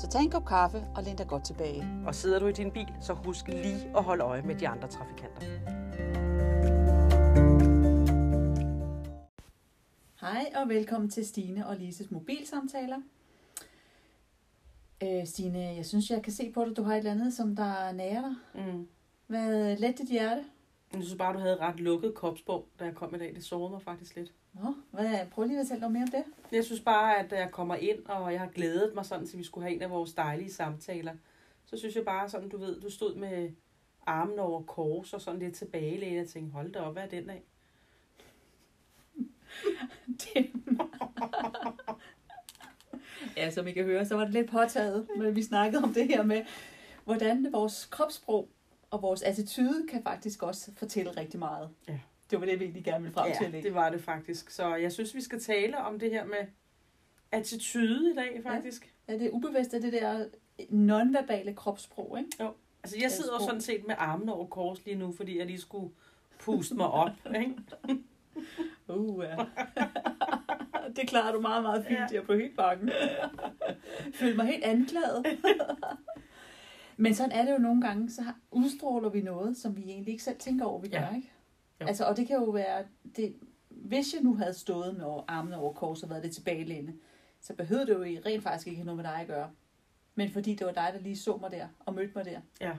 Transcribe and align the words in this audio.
Så 0.00 0.08
tag 0.08 0.22
en 0.22 0.30
kop 0.30 0.44
kaffe 0.44 0.86
og 0.96 1.02
læn 1.02 1.16
dig 1.16 1.28
godt 1.28 1.44
tilbage. 1.44 1.84
Og 2.06 2.14
sidder 2.14 2.38
du 2.38 2.46
i 2.46 2.52
din 2.52 2.70
bil, 2.70 2.88
så 3.00 3.12
husk 3.12 3.48
lige 3.48 3.96
at 3.96 4.04
holde 4.04 4.24
øje 4.24 4.42
med 4.42 4.54
de 4.54 4.68
andre 4.68 4.88
trafikanter. 4.88 5.40
Hej 10.20 10.52
og 10.56 10.68
velkommen 10.68 11.10
til 11.10 11.26
Stine 11.26 11.66
og 11.66 11.76
Lises 11.76 12.10
mobilsamtaler. 12.10 12.98
Øh, 15.02 15.26
Stine, 15.26 15.58
jeg 15.58 15.86
synes, 15.86 16.10
jeg 16.10 16.22
kan 16.22 16.32
se 16.32 16.52
på 16.52 16.64
dig, 16.64 16.76
du 16.76 16.82
har 16.82 16.92
et 16.92 16.98
eller 16.98 17.10
andet, 17.10 17.34
som 17.34 17.56
der 17.56 17.92
nærer 17.92 18.22
dig. 18.22 18.64
Mm. 18.64 18.88
Hvad 19.26 19.76
let 19.76 19.98
dit 19.98 20.08
hjerte? 20.08 20.44
Jeg 20.92 21.02
synes 21.02 21.18
bare, 21.18 21.34
du 21.34 21.38
havde 21.38 21.56
ret 21.56 21.80
lukket 21.80 22.14
kropsbog, 22.14 22.68
da 22.78 22.84
jeg 22.84 22.94
kom 22.94 23.14
i 23.14 23.18
dag. 23.18 23.34
Det 23.34 23.44
sårede 23.44 23.70
mig 23.70 23.82
faktisk 23.82 24.16
lidt. 24.16 24.32
Nå, 24.52 24.74
hvad, 24.90 25.26
prøv 25.30 25.44
lige 25.44 25.60
at 25.60 25.66
fortælle 25.66 25.80
noget 25.80 25.92
mere 25.92 26.02
om 26.02 26.10
det. 26.10 26.24
Jeg 26.52 26.64
synes 26.64 26.80
bare, 26.80 27.18
at 27.18 27.32
jeg 27.32 27.50
kommer 27.50 27.74
ind, 27.74 28.06
og 28.06 28.32
jeg 28.32 28.40
har 28.40 28.48
glædet 28.48 28.94
mig 28.94 29.04
sådan, 29.04 29.26
til 29.26 29.38
vi 29.38 29.44
skulle 29.44 29.64
have 29.64 29.74
en 29.76 29.82
af 29.82 29.90
vores 29.90 30.12
dejlige 30.14 30.52
samtaler, 30.52 31.12
så 31.64 31.76
synes 31.76 31.96
jeg 31.96 32.04
bare 32.04 32.28
sådan, 32.28 32.48
du 32.48 32.58
ved, 32.58 32.80
du 32.80 32.90
stod 32.90 33.14
med 33.14 33.50
armen 34.06 34.38
over 34.38 34.62
kors 34.62 35.12
og 35.12 35.20
sådan 35.20 35.40
lidt 35.40 35.54
tilbagelænet 35.54 36.22
og 36.22 36.28
tænkte, 36.28 36.52
hold 36.52 36.72
da 36.72 36.80
op, 36.80 36.92
hvad 36.92 37.02
er 37.02 37.08
den 37.08 37.30
af? 37.30 37.42
det... 40.20 40.50
ja, 43.36 43.50
som 43.50 43.66
I 43.66 43.72
kan 43.72 43.84
høre, 43.84 44.06
så 44.06 44.16
var 44.16 44.24
det 44.24 44.32
lidt 44.32 44.50
påtaget, 44.50 45.08
men 45.18 45.36
vi 45.36 45.42
snakkede 45.42 45.82
om 45.82 45.94
det 45.94 46.06
her 46.06 46.22
med, 46.22 46.44
hvordan 47.04 47.52
vores 47.52 47.86
kropssprog 47.86 48.48
og 48.90 49.02
vores 49.02 49.22
attitude 49.22 49.86
kan 49.88 50.02
faktisk 50.02 50.42
også 50.42 50.70
fortælle 50.76 51.16
rigtig 51.16 51.38
meget. 51.38 51.70
Ja. 51.88 51.98
Det 52.30 52.40
var 52.40 52.46
det, 52.46 52.58
vi 52.60 52.64
egentlig 52.64 52.84
gerne 52.84 53.02
ville 53.02 53.14
frem 53.14 53.28
ja, 53.28 53.36
til 53.38 53.44
at 53.44 53.50
lægge. 53.50 53.68
det 53.68 53.74
var 53.74 53.90
det 53.90 54.00
faktisk. 54.02 54.50
Så 54.50 54.74
jeg 54.74 54.92
synes, 54.92 55.14
vi 55.14 55.20
skal 55.20 55.40
tale 55.40 55.78
om 55.78 55.98
det 55.98 56.10
her 56.10 56.24
med 56.24 56.46
attitude 57.32 58.10
i 58.10 58.14
dag, 58.14 58.40
faktisk. 58.42 58.94
Ja, 59.08 59.12
det 59.12 59.26
er 59.26 59.30
ubevidst 59.30 59.74
af 59.74 59.80
det 59.80 59.92
der 59.92 60.24
nonverbale 60.70 61.54
kropssprog, 61.54 62.18
ikke? 62.18 62.30
Jo. 62.40 62.52
Altså, 62.82 62.98
jeg 63.00 63.10
sidder 63.10 63.32
jo 63.40 63.46
sådan 63.46 63.60
set 63.60 63.86
med 63.86 63.94
armene 63.98 64.32
over 64.34 64.46
kors 64.46 64.84
lige 64.84 64.96
nu, 64.96 65.12
fordi 65.12 65.38
jeg 65.38 65.46
lige 65.46 65.60
skulle 65.60 65.90
puste 66.38 66.74
mig 66.74 66.86
op, 66.86 67.10
ikke? 67.40 67.54
Uh, 68.88 69.24
ja. 69.24 69.36
det 70.96 71.08
klarer 71.08 71.32
du 71.32 71.40
meget, 71.40 71.62
meget 71.62 71.84
fint. 71.86 71.98
Ja. 72.00 72.06
Jeg 72.12 72.22
blev 72.24 72.38
helt 72.40 72.56
bange. 72.56 72.92
Følte 74.20 74.36
mig 74.36 74.46
helt 74.46 74.64
anklaget. 74.64 75.26
Men 76.96 77.14
sådan 77.14 77.32
er 77.32 77.44
det 77.44 77.52
jo 77.52 77.58
nogle 77.58 77.82
gange, 77.82 78.10
så 78.10 78.22
udstråler 78.50 79.08
vi 79.08 79.20
noget, 79.20 79.56
som 79.56 79.76
vi 79.76 79.82
egentlig 79.82 80.12
ikke 80.12 80.24
selv 80.24 80.38
tænker 80.38 80.64
over, 80.64 80.80
vi 80.80 80.88
gør, 80.88 80.98
Ja. 80.98 81.14
ikke? 81.16 81.30
Jo. 81.80 81.86
Altså, 81.86 82.04
og 82.04 82.16
det 82.16 82.26
kan 82.26 82.36
jo 82.36 82.44
være, 82.44 82.84
det, 83.16 83.36
hvis 83.68 84.14
jeg 84.14 84.22
nu 84.22 84.34
havde 84.34 84.54
stået 84.54 84.96
med 84.96 85.20
armene 85.28 85.56
over 85.56 85.72
kors 85.72 86.02
og 86.02 86.10
været 86.10 86.22
det 86.22 86.32
tilbagelæne, 86.32 86.94
så 87.40 87.54
behøvede 87.54 87.86
det 87.86 87.92
jo 87.94 88.02
rent 88.26 88.42
faktisk 88.42 88.66
ikke 88.66 88.76
have 88.76 88.84
noget 88.86 88.96
med 88.96 89.04
dig 89.04 89.14
at 89.20 89.26
gøre. 89.26 89.50
Men 90.14 90.30
fordi 90.30 90.54
det 90.54 90.66
var 90.66 90.72
dig, 90.72 90.90
der 90.94 91.00
lige 91.00 91.16
så 91.16 91.36
mig 91.36 91.50
der 91.50 91.68
og 91.78 91.94
mødte 91.94 92.12
mig 92.14 92.24
der, 92.24 92.40
Ja. 92.60 92.76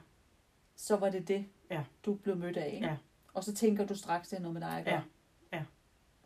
så 0.76 0.96
var 0.96 1.10
det 1.10 1.28
det, 1.28 1.46
Ja. 1.72 1.84
du 2.06 2.14
blev 2.16 2.38
mødt 2.38 2.58
af. 2.58 2.72
Ikke? 2.73 2.88
Ja. 2.88 2.98
Og 3.34 3.44
så 3.44 3.54
tænker 3.54 3.86
du 3.86 3.95
straks, 3.95 4.30
det 4.30 4.38
har 4.38 4.42
noget 4.44 4.54
med 4.54 4.61
dig 4.61 4.78
at 4.78 4.86
gøre. 4.86 5.04
Ja. 5.54 5.58
Ja. 5.58 5.64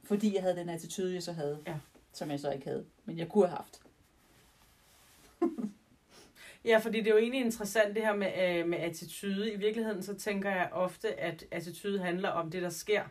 Fordi 0.04 0.36
jeg 0.36 0.42
havde 0.44 0.56
den 0.56 0.70
attitude, 0.70 1.14
jeg 1.14 1.24
så 1.24 1.32
havde, 1.34 1.60
Ja. 1.68 1.76
som 2.14 2.32
jeg 2.32 2.40
så 2.40 2.52
ikke 2.52 2.68
havde. 2.68 2.86
Men 3.06 3.18
jeg 3.18 3.30
kunne 3.30 3.48
have 3.48 3.56
haft. 3.58 3.82
Ja, 6.66 6.78
fordi 6.78 6.98
det 7.00 7.08
er 7.08 7.12
jo 7.12 7.18
egentlig 7.18 7.42
interessant 7.42 7.96
det 7.96 8.04
her 8.04 8.16
med, 8.16 8.60
øh, 8.60 8.68
med 8.68 8.78
attitude. 8.78 9.54
I 9.54 9.58
virkeligheden 9.58 10.04
så 10.04 10.14
tænker 10.16 10.50
jeg 10.52 10.70
ofte, 10.72 11.20
at 11.20 11.46
attitude 11.52 12.00
handler 12.00 12.30
om 12.30 12.52
det, 12.52 12.62
der 12.62 12.70
sker 12.70 13.04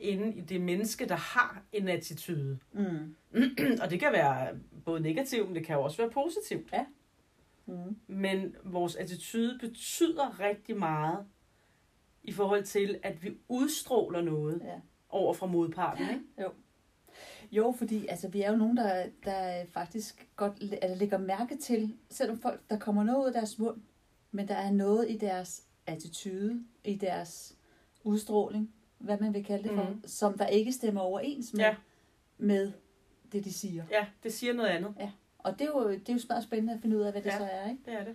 inde 0.00 0.36
i 0.36 0.40
det 0.40 0.60
menneske, 0.60 1.06
der 1.06 1.14
har 1.16 1.62
en 1.72 1.88
attitude. 1.88 2.58
Mm. 2.72 3.16
og 3.82 3.90
det 3.90 4.00
kan 4.00 4.12
være 4.12 4.48
både 4.84 5.00
negativt, 5.00 5.46
men 5.46 5.56
det 5.56 5.66
kan 5.66 5.76
jo 5.76 5.82
også 5.82 5.96
være 5.96 6.10
positivt. 6.10 6.72
Mm. 7.66 7.96
Men 8.06 8.56
vores 8.64 8.96
attitude 8.96 9.58
betyder 9.60 10.40
rigtig 10.40 10.76
meget 10.76 11.26
i 12.22 12.32
forhold 12.32 12.62
til, 12.64 12.98
at 13.02 13.22
vi 13.22 13.30
udstråler 13.48 14.20
noget 14.20 14.60
Ja. 14.64 14.80
over 15.08 15.34
fra 15.34 15.46
modparten. 15.46 16.08
Ikke? 16.10 16.20
Jo, 16.42 16.50
fordi 17.78 18.06
altså, 18.06 18.28
vi 18.28 18.42
er 18.42 18.50
jo 18.50 18.56
nogen, 18.56 18.76
der, 18.76 19.06
der 19.24 19.64
faktisk 19.66 20.28
godt 20.36 20.52
altså, 20.82 20.98
lægger 20.98 21.18
mærke 21.18 21.56
til, 21.56 21.94
selvom 22.10 22.38
folk, 22.38 22.60
der 22.70 22.78
kommer 22.78 23.04
noget 23.04 23.22
ud 23.22 23.26
af 23.26 23.32
deres 23.32 23.58
mund, 23.58 23.80
men 24.32 24.48
der 24.48 24.54
er 24.54 24.70
noget 24.70 25.10
i 25.10 25.16
deres 25.16 25.62
attitude, 25.86 26.64
i 26.84 26.94
deres 26.94 27.56
udstråling, 28.04 28.72
hvad 28.98 29.18
man 29.20 29.34
vil 29.34 29.44
kalde 29.44 29.68
det 29.68 29.72
for, 29.76 29.88
mm. 29.90 30.02
som 30.06 30.38
der 30.38 30.46
ikke 30.46 30.72
stemmer 30.72 31.00
overens 31.00 31.52
med, 31.54 31.60
Ja. 31.60 31.74
med 32.38 32.72
det, 33.32 33.44
de 33.44 33.52
siger. 33.52 33.84
Ja, 33.90 34.06
det 34.22 34.32
siger 34.32 34.52
noget 34.52 34.68
andet. 34.68 34.94
Og 35.38 35.52
det 35.52 35.60
er 35.60 35.66
jo, 35.66 35.90
det 35.90 36.08
er 36.08 36.12
jo 36.12 36.18
meget 36.28 36.44
spændende 36.44 36.74
at 36.74 36.80
finde 36.80 36.96
ud 36.96 37.02
af, 37.02 37.12
hvad 37.12 37.22
det 37.22 37.30
Ja. 37.30 37.38
så 37.38 37.44
er. 37.44 37.70
Ikke? 37.70 37.82
Det 37.84 37.94
er 37.94 38.04
det. 38.04 38.14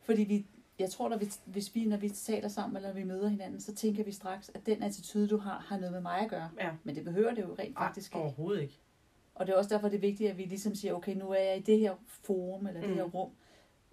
Fordi 0.00 0.24
vi, 0.24 0.46
jeg 0.78 0.90
tror, 0.90 1.08
at 1.08 1.20
vi, 1.20 1.26
hvis 1.44 1.74
vi, 1.74 1.84
når 1.84 1.96
vi 1.96 2.08
taler 2.08 2.48
sammen, 2.48 2.76
eller 2.76 2.92
vi 2.92 3.04
møder 3.04 3.28
hinanden, 3.28 3.60
så 3.60 3.74
tænker 3.74 4.04
vi 4.04 4.12
straks, 4.12 4.50
at 4.54 4.66
den 4.66 4.82
attitude, 4.82 5.28
du 5.28 5.36
har, 5.36 5.58
har 5.68 5.76
noget 5.78 5.92
med 5.92 6.00
mig 6.00 6.20
at 6.20 6.30
gøre. 6.30 6.50
Ja. 6.60 6.70
Men 6.84 6.94
det 6.94 7.04
behøver 7.04 7.34
det 7.34 7.42
jo 7.42 7.56
rent 7.58 7.78
faktisk 7.78 8.12
Ej, 8.14 8.18
ikke. 8.18 8.24
overhovedet 8.24 8.62
ikke. 8.62 8.78
Og 9.34 9.46
det 9.46 9.52
er 9.52 9.56
også 9.56 9.74
derfor, 9.74 9.88
det 9.88 9.96
er 9.96 10.00
vigtigt, 10.00 10.30
at 10.30 10.38
vi 10.38 10.42
ligesom 10.44 10.74
siger, 10.74 10.94
okay, 10.94 11.14
nu 11.16 11.30
er 11.30 11.38
jeg 11.40 11.56
i 11.58 11.60
det 11.60 11.78
her 11.78 11.94
forum, 12.06 12.66
eller 12.66 12.80
det 12.80 12.90
Mm. 12.90 12.96
her 12.96 13.02
rum, 13.02 13.30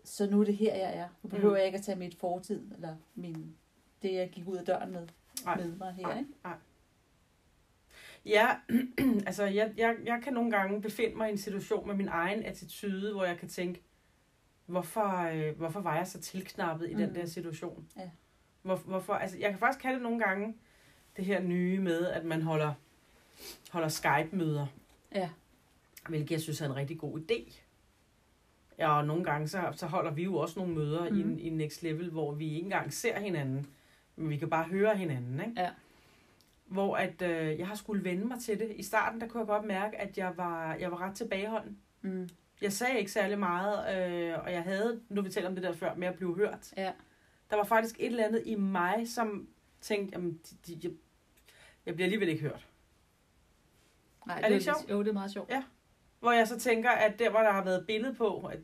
så 0.04 0.30
nu 0.30 0.42
er 0.42 0.46
det 0.46 0.56
her, 0.56 0.76
jeg 0.76 0.98
er. 0.98 1.08
Nu 1.24 1.30
behøver 1.30 1.54
Mm. 1.54 1.58
jeg 1.58 1.66
ikke 1.66 1.78
at 1.78 1.84
tage 1.84 1.98
mit 2.00 2.16
fortid, 2.16 2.62
eller 2.76 2.96
min, 3.16 3.56
det, 4.02 4.14
jeg 4.14 4.30
gik 4.30 4.48
ud 4.48 4.58
af 4.58 4.66
døren 4.66 4.92
med, 4.92 5.08
Nej. 5.46 5.58
med 5.58 5.76
mig 5.78 5.94
her. 5.94 6.08
Nej. 6.08 6.18
Ikke? 6.20 6.30
Ja, 8.26 8.48
altså 9.28 9.44
jeg, 9.46 9.74
jeg, 9.78 9.96
jeg 10.06 10.20
kan 10.24 10.34
nogle 10.34 10.52
gange 10.52 10.82
befinde 10.82 11.16
mig 11.18 11.30
i 11.30 11.32
en 11.32 11.38
situation 11.38 11.88
med 11.88 11.96
min 11.96 12.08
egen 12.08 12.44
attitude, 12.44 13.12
hvor 13.14 13.26
jeg 13.26 13.38
kan 13.38 13.50
tænke, 13.50 13.82
hvorfor, 14.66 15.32
øh, 15.34 15.58
hvorfor 15.58 15.80
var 15.80 15.96
jeg 15.96 16.08
så 16.08 16.20
tilknappet 16.22 16.90
i 16.90 16.94
mm. 16.94 17.00
den 17.00 17.16
der 17.16 17.26
situation? 17.26 17.88
Ja. 17.98 18.10
Hvor, 18.62 18.76
hvorfor, 18.76 19.14
altså 19.14 19.38
jeg 19.38 19.50
kan 19.50 19.60
faktisk 19.60 19.84
have 19.84 19.94
det 19.94 20.02
nogle 20.02 20.20
gange, 20.20 20.56
det 21.18 21.26
her 21.26 21.42
nye 21.42 21.80
med, 21.80 22.08
at 22.08 22.26
man 22.26 22.42
holder, 22.42 22.74
holder 23.72 23.88
Skype-møder, 23.88 24.68
Ja. 25.16 25.30
hvilket 26.10 26.32
jeg 26.32 26.42
synes 26.42 26.62
er 26.62 26.66
en 26.66 26.76
rigtig 26.76 27.00
god 27.00 27.20
idé. 27.20 27.54
Ja, 28.78 28.98
og 28.98 29.06
nogle 29.06 29.24
gange 29.24 29.48
så, 29.48 29.72
så 29.76 29.88
holder 29.88 30.12
vi 30.12 30.24
jo 30.24 30.38
også 30.38 30.60
nogle 30.60 30.76
møder 30.76 31.10
mm. 31.10 31.38
I, 31.38 31.42
i 31.42 31.50
Next 31.50 31.84
Level, 31.84 32.10
hvor 32.10 32.32
vi 32.32 32.46
ikke 32.50 32.64
engang 32.64 32.94
ser 32.94 33.20
hinanden, 33.20 33.68
men 34.16 34.30
vi 34.30 34.38
kan 34.38 34.50
bare 34.50 34.64
høre 34.64 34.98
hinanden, 34.98 35.40
ikke? 35.40 35.62
Ja. 35.62 35.70
Hvor 36.66 36.98
at, 36.98 37.22
øh, 37.22 37.60
jeg 37.60 37.68
har 37.68 37.76
skulle 37.76 38.04
vende 38.04 38.26
mig 38.26 38.40
til 38.40 38.60
det. 38.60 38.74
I 38.76 38.84
starten, 38.84 39.22
der 39.22 39.28
kunne 39.28 39.40
jeg 39.40 39.48
godt 39.48 39.66
mærke, 39.66 39.98
at 39.98 40.18
jeg 40.18 40.38
var, 40.38 40.76
jeg 40.76 40.92
var 40.92 41.02
ret 41.02 41.16
tilbageholden. 41.16 41.78
Mm. 42.02 42.30
Jeg 42.62 42.74
sagde 42.74 43.00
ikke 43.00 43.12
særlig 43.12 43.40
meget, 43.40 43.78
øh, 43.98 44.40
og 44.44 44.52
jeg 44.52 44.64
havde, 44.64 45.02
nu 45.10 45.22
vi 45.22 45.30
talte 45.30 45.48
om 45.48 45.56
det 45.56 45.64
der 45.64 45.74
før, 45.74 45.96
med 45.96 46.08
at 46.08 46.16
blive 46.16 46.36
hørt. 46.36 46.74
Ja. 46.78 46.92
Der 47.50 47.56
var 47.56 47.64
faktisk 47.64 47.96
et 48.00 48.06
eller 48.06 48.26
andet 48.26 48.44
i 48.46 48.56
mig, 48.56 49.08
som 49.08 49.48
tænkte, 49.82 50.14
jamen, 50.14 50.40
de, 50.68 50.76
de, 50.76 50.80
jeg, 50.84 50.92
jeg 51.86 51.96
bliver 51.96 52.06
alligevel 52.06 52.30
ikke 52.30 52.42
hørt. 52.42 52.68
Nej, 54.28 54.36
Er 54.36 54.42
det 54.42 54.50
er 54.50 54.54
ikke 54.54 54.64
sjovt? 54.64 54.92
Jo, 54.92 55.00
det 55.00 55.10
er 55.10 55.14
meget 55.14 55.32
sjovt. 55.32 55.50
Ja. 55.50 55.64
Hvor 56.20 56.32
jeg 56.32 56.48
så 56.48 56.60
tænker, 56.60 56.90
at 56.90 57.20
der, 57.20 57.30
hvor 57.30 57.40
der 57.40 57.52
har 57.52 57.64
været 57.64 57.88
billede 57.88 58.14
på, 58.14 58.40
at, 58.40 58.60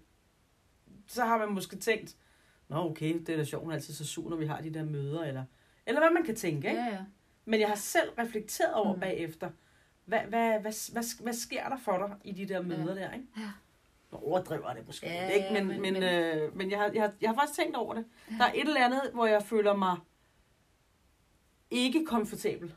så 1.07 1.25
har 1.25 1.37
man 1.37 1.49
måske 1.49 1.75
tænkt, 1.75 2.15
nå 2.67 2.89
okay, 2.89 3.19
det 3.19 3.29
er 3.29 3.37
da 3.37 3.43
sjovt, 3.43 3.63
hun 3.63 3.71
er 3.71 3.75
altid 3.75 3.93
så 3.93 4.05
sur, 4.05 4.29
når 4.29 4.37
vi 4.37 4.45
har 4.45 4.61
de 4.61 4.73
der 4.73 4.85
møder, 4.85 5.23
eller, 5.23 5.45
eller 5.85 6.01
hvad 6.01 6.11
man 6.11 6.23
kan 6.23 6.35
tænke, 6.35 6.67
ikke? 6.67 6.81
Ja, 6.81 6.87
ja. 6.87 7.05
Men 7.45 7.59
jeg 7.59 7.67
har 7.67 7.75
selv 7.75 8.09
reflekteret 8.17 8.73
over. 8.73 8.93
Mm. 8.93 8.99
bagefter, 8.99 9.49
hvad, 10.05 10.19
hvad, 10.19 10.59
hvad, 10.59 10.91
hvad, 10.91 11.23
hvad 11.23 11.33
sker 11.33 11.69
der 11.69 11.77
for 11.77 11.97
dig 11.97 12.15
i 12.23 12.31
de 12.31 12.53
der 12.53 12.61
møder 12.61 12.95
ja. 12.95 13.01
der, 13.01 13.13
ikke? 13.13 13.27
Ja. 13.37 13.51
Overdriver 14.11 14.73
det 14.73 14.85
måske 14.85 15.07
Ja, 15.07 15.27
ikke? 15.29 15.45
ja, 15.45 15.53
Men, 15.53 15.67
men- 15.67 15.81
men, 15.81 15.93
men, 15.93 16.03
øh, 16.03 16.57
men 16.57 16.71
jeg, 16.71 16.79
har, 16.79 16.91
jeg, 16.93 17.01
har, 17.01 17.13
jeg 17.21 17.29
har 17.29 17.35
faktisk 17.35 17.59
tænkt 17.59 17.75
over 17.77 17.93
det. 17.93 18.05
Ja. 18.31 18.35
Der 18.35 18.43
er 18.43 18.53
et 18.53 18.59
eller 18.67 18.85
andet, 18.85 19.01
hvor 19.13 19.25
jeg 19.25 19.43
føler 19.43 19.75
mig 19.75 19.97
ikke 21.71 22.05
komfortabel. 22.05 22.73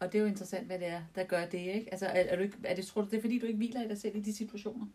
Og 0.00 0.12
det 0.12 0.18
er 0.18 0.22
jo 0.22 0.28
interessant, 0.28 0.66
hvad 0.66 0.78
det 0.78 0.86
er, 0.86 1.02
der 1.14 1.24
gør 1.24 1.46
det, 1.46 1.58
ikke? 1.58 1.88
Altså, 1.90 2.06
er, 2.06 2.10
er, 2.10 2.36
du 2.36 2.42
ikke, 2.42 2.56
er 2.64 2.74
det, 2.74 2.86
tror 2.86 3.02
du, 3.02 3.08
det 3.10 3.16
er 3.16 3.20
fordi, 3.20 3.38
du 3.38 3.46
ikke 3.46 3.56
hviler 3.56 3.84
i 3.84 3.88
dig 3.88 3.98
selv 3.98 4.16
i 4.16 4.20
de 4.20 4.34
situationer? 4.34 4.86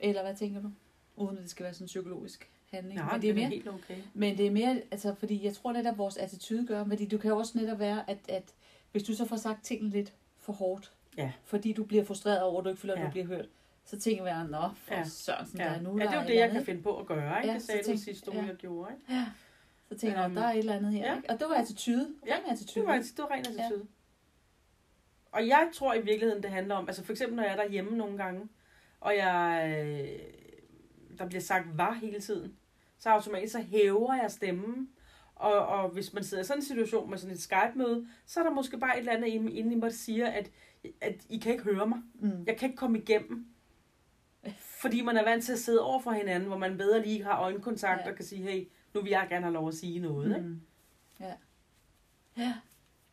Eller 0.00 0.22
hvad 0.22 0.36
tænker 0.36 0.62
du? 0.62 0.70
Uden 1.16 1.36
at 1.36 1.42
det 1.42 1.50
skal 1.50 1.64
være 1.64 1.74
sådan 1.74 1.84
en 1.84 1.86
psykologisk 1.86 2.50
handling. 2.70 3.00
Nej, 3.00 3.12
Men 3.12 3.22
det 3.22 3.30
er 3.30 3.34
mere, 3.34 3.48
helt 3.48 3.68
okay. 3.68 3.96
Men 4.14 4.38
det 4.38 4.46
er 4.46 4.50
mere, 4.50 4.82
altså, 4.90 5.14
fordi 5.14 5.44
jeg 5.44 5.54
tror 5.54 5.72
netop, 5.72 5.92
at 5.92 5.98
vores 5.98 6.16
attitude 6.16 6.66
gør, 6.66 6.84
fordi 6.88 7.08
du 7.08 7.18
kan 7.18 7.30
jo 7.30 7.36
også 7.36 7.58
netop 7.58 7.78
være, 7.78 8.10
at, 8.10 8.18
at 8.28 8.54
hvis 8.92 9.02
du 9.02 9.14
så 9.14 9.24
får 9.26 9.36
sagt 9.36 9.64
tingene 9.64 9.90
lidt 9.90 10.12
for 10.38 10.52
hårdt, 10.52 10.92
Ja. 11.16 11.32
fordi 11.44 11.72
du 11.72 11.84
bliver 11.84 12.04
frustreret 12.04 12.42
over, 12.42 12.58
at 12.58 12.64
du 12.64 12.68
ikke 12.70 12.80
føler, 12.80 12.94
at 12.94 13.00
Ja. 13.00 13.06
du 13.06 13.10
bliver 13.10 13.26
hørt, 13.26 13.48
så 13.84 14.00
tænker 14.00 14.26
jeg, 14.26 14.44
nå, 14.50 14.58
for 14.76 14.94
Ja. 14.94 14.98
ja. 14.98 15.04
Sørensen, 15.04 15.58
Ja. 15.58 15.64
der 15.64 15.70
er 15.70 15.80
nu, 15.80 15.98
ja, 15.98 16.04
det 16.04 16.14
er 16.14 16.22
jo 16.22 16.28
det, 16.28 16.34
jeg 16.34 16.42
andet, 16.42 16.56
kan 16.56 16.64
finde 16.66 16.82
på 16.82 16.98
at 16.98 17.06
gøre. 17.06 17.36
Ikke? 17.38 17.48
Ja, 17.48 17.54
det 17.54 17.62
sagde 17.62 17.80
du 17.80 17.86
tænk- 17.86 17.98
sidste 18.04 18.30
uge, 18.30 18.40
ja. 18.40 18.46
jeg 18.46 18.56
gjorde. 18.56 18.92
Ikke? 18.92 19.12
Ja. 19.12 19.26
Så 19.88 19.98
tænker 19.98 20.18
jeg, 20.18 20.24
Øhm, 20.26 20.34
der 20.34 20.42
er 20.42 20.52
et 20.52 20.58
eller 20.58 20.74
andet 20.76 20.92
her, 20.92 21.10
ja. 21.10 21.16
ikke? 21.16 21.30
Og 21.30 21.38
det 21.40 21.46
var 21.48 21.54
attitude. 21.54 22.08
Ja, 22.26 22.34
Ren 22.34 22.52
attitude. 22.52 22.80
Det 22.86 22.88
var, 22.92 22.96
det 22.98 23.12
var 23.18 23.30
ren 23.30 23.38
attitude. 23.40 23.86
Og 25.32 25.48
jeg 25.48 25.68
tror 25.74 25.94
i 25.94 26.02
virkeligheden, 26.02 26.42
det 26.42 26.50
handler 26.50 26.74
om, 26.74 26.88
altså 26.88 27.04
for 27.04 27.12
eksempel 27.12 27.36
når 27.36 27.42
jeg 27.42 27.52
er 27.52 27.56
derhjemme 27.56 27.96
nogle 27.96 28.16
gange, 28.18 28.48
og 29.00 29.16
jeg, 29.16 29.64
øh, 29.78 31.18
der 31.18 31.26
bliver 31.26 31.40
sagt 31.40 31.78
var 31.78 31.92
hele 31.92 32.20
tiden, 32.20 32.56
så 32.98 33.08
automatisk 33.10 33.52
så 33.52 33.60
hæver 33.60 34.14
jeg 34.14 34.30
stemmen. 34.30 34.88
Og, 35.34 35.66
og 35.66 35.88
hvis 35.88 36.12
man 36.12 36.24
sidder 36.24 36.42
i 36.42 36.46
sådan 36.46 36.58
en 36.58 36.64
situation 36.64 37.10
med 37.10 37.18
sådan 37.18 37.34
et 37.34 37.40
Skype-møde, 37.40 38.06
så 38.26 38.40
er 38.40 38.44
der 38.44 38.50
måske 38.50 38.78
bare 38.78 38.94
et 38.96 38.98
eller 38.98 39.12
andet 39.12 39.26
inde 39.28 39.72
i 39.72 39.74
mig, 39.74 39.82
der 39.82 39.88
siger, 39.96 40.26
at, 40.26 40.50
at 41.00 41.14
I 41.28 41.38
kan 41.38 41.52
ikke 41.52 41.64
høre 41.64 41.86
mig. 41.86 41.98
Mm. 42.20 42.44
Jeg 42.46 42.56
kan 42.56 42.66
ikke 42.68 42.76
komme 42.76 42.98
igennem. 42.98 43.46
Fordi 44.58 45.02
man 45.02 45.16
er 45.16 45.24
vant 45.24 45.44
til 45.44 45.52
at 45.52 45.58
sidde 45.58 45.80
over 45.82 46.00
for 46.00 46.10
hinanden, 46.10 46.48
hvor 46.48 46.58
man 46.58 46.76
bedre 46.76 47.02
lige 47.02 47.24
har 47.24 47.40
øjenkontakt 47.40 48.00
Ja. 48.04 48.10
og 48.10 48.16
kan 48.16 48.24
sige, 48.24 48.42
hey, 48.42 48.68
nu 48.94 49.00
vil 49.00 49.10
jeg 49.10 49.26
gerne 49.30 49.42
have 49.44 49.52
lov 49.54 49.68
at 49.68 49.74
sige 49.74 49.98
noget. 50.00 50.36
Ikke? 50.36 50.48
Mm. 50.48 50.60
Ja. 51.20 51.32
Ja. 52.38 52.54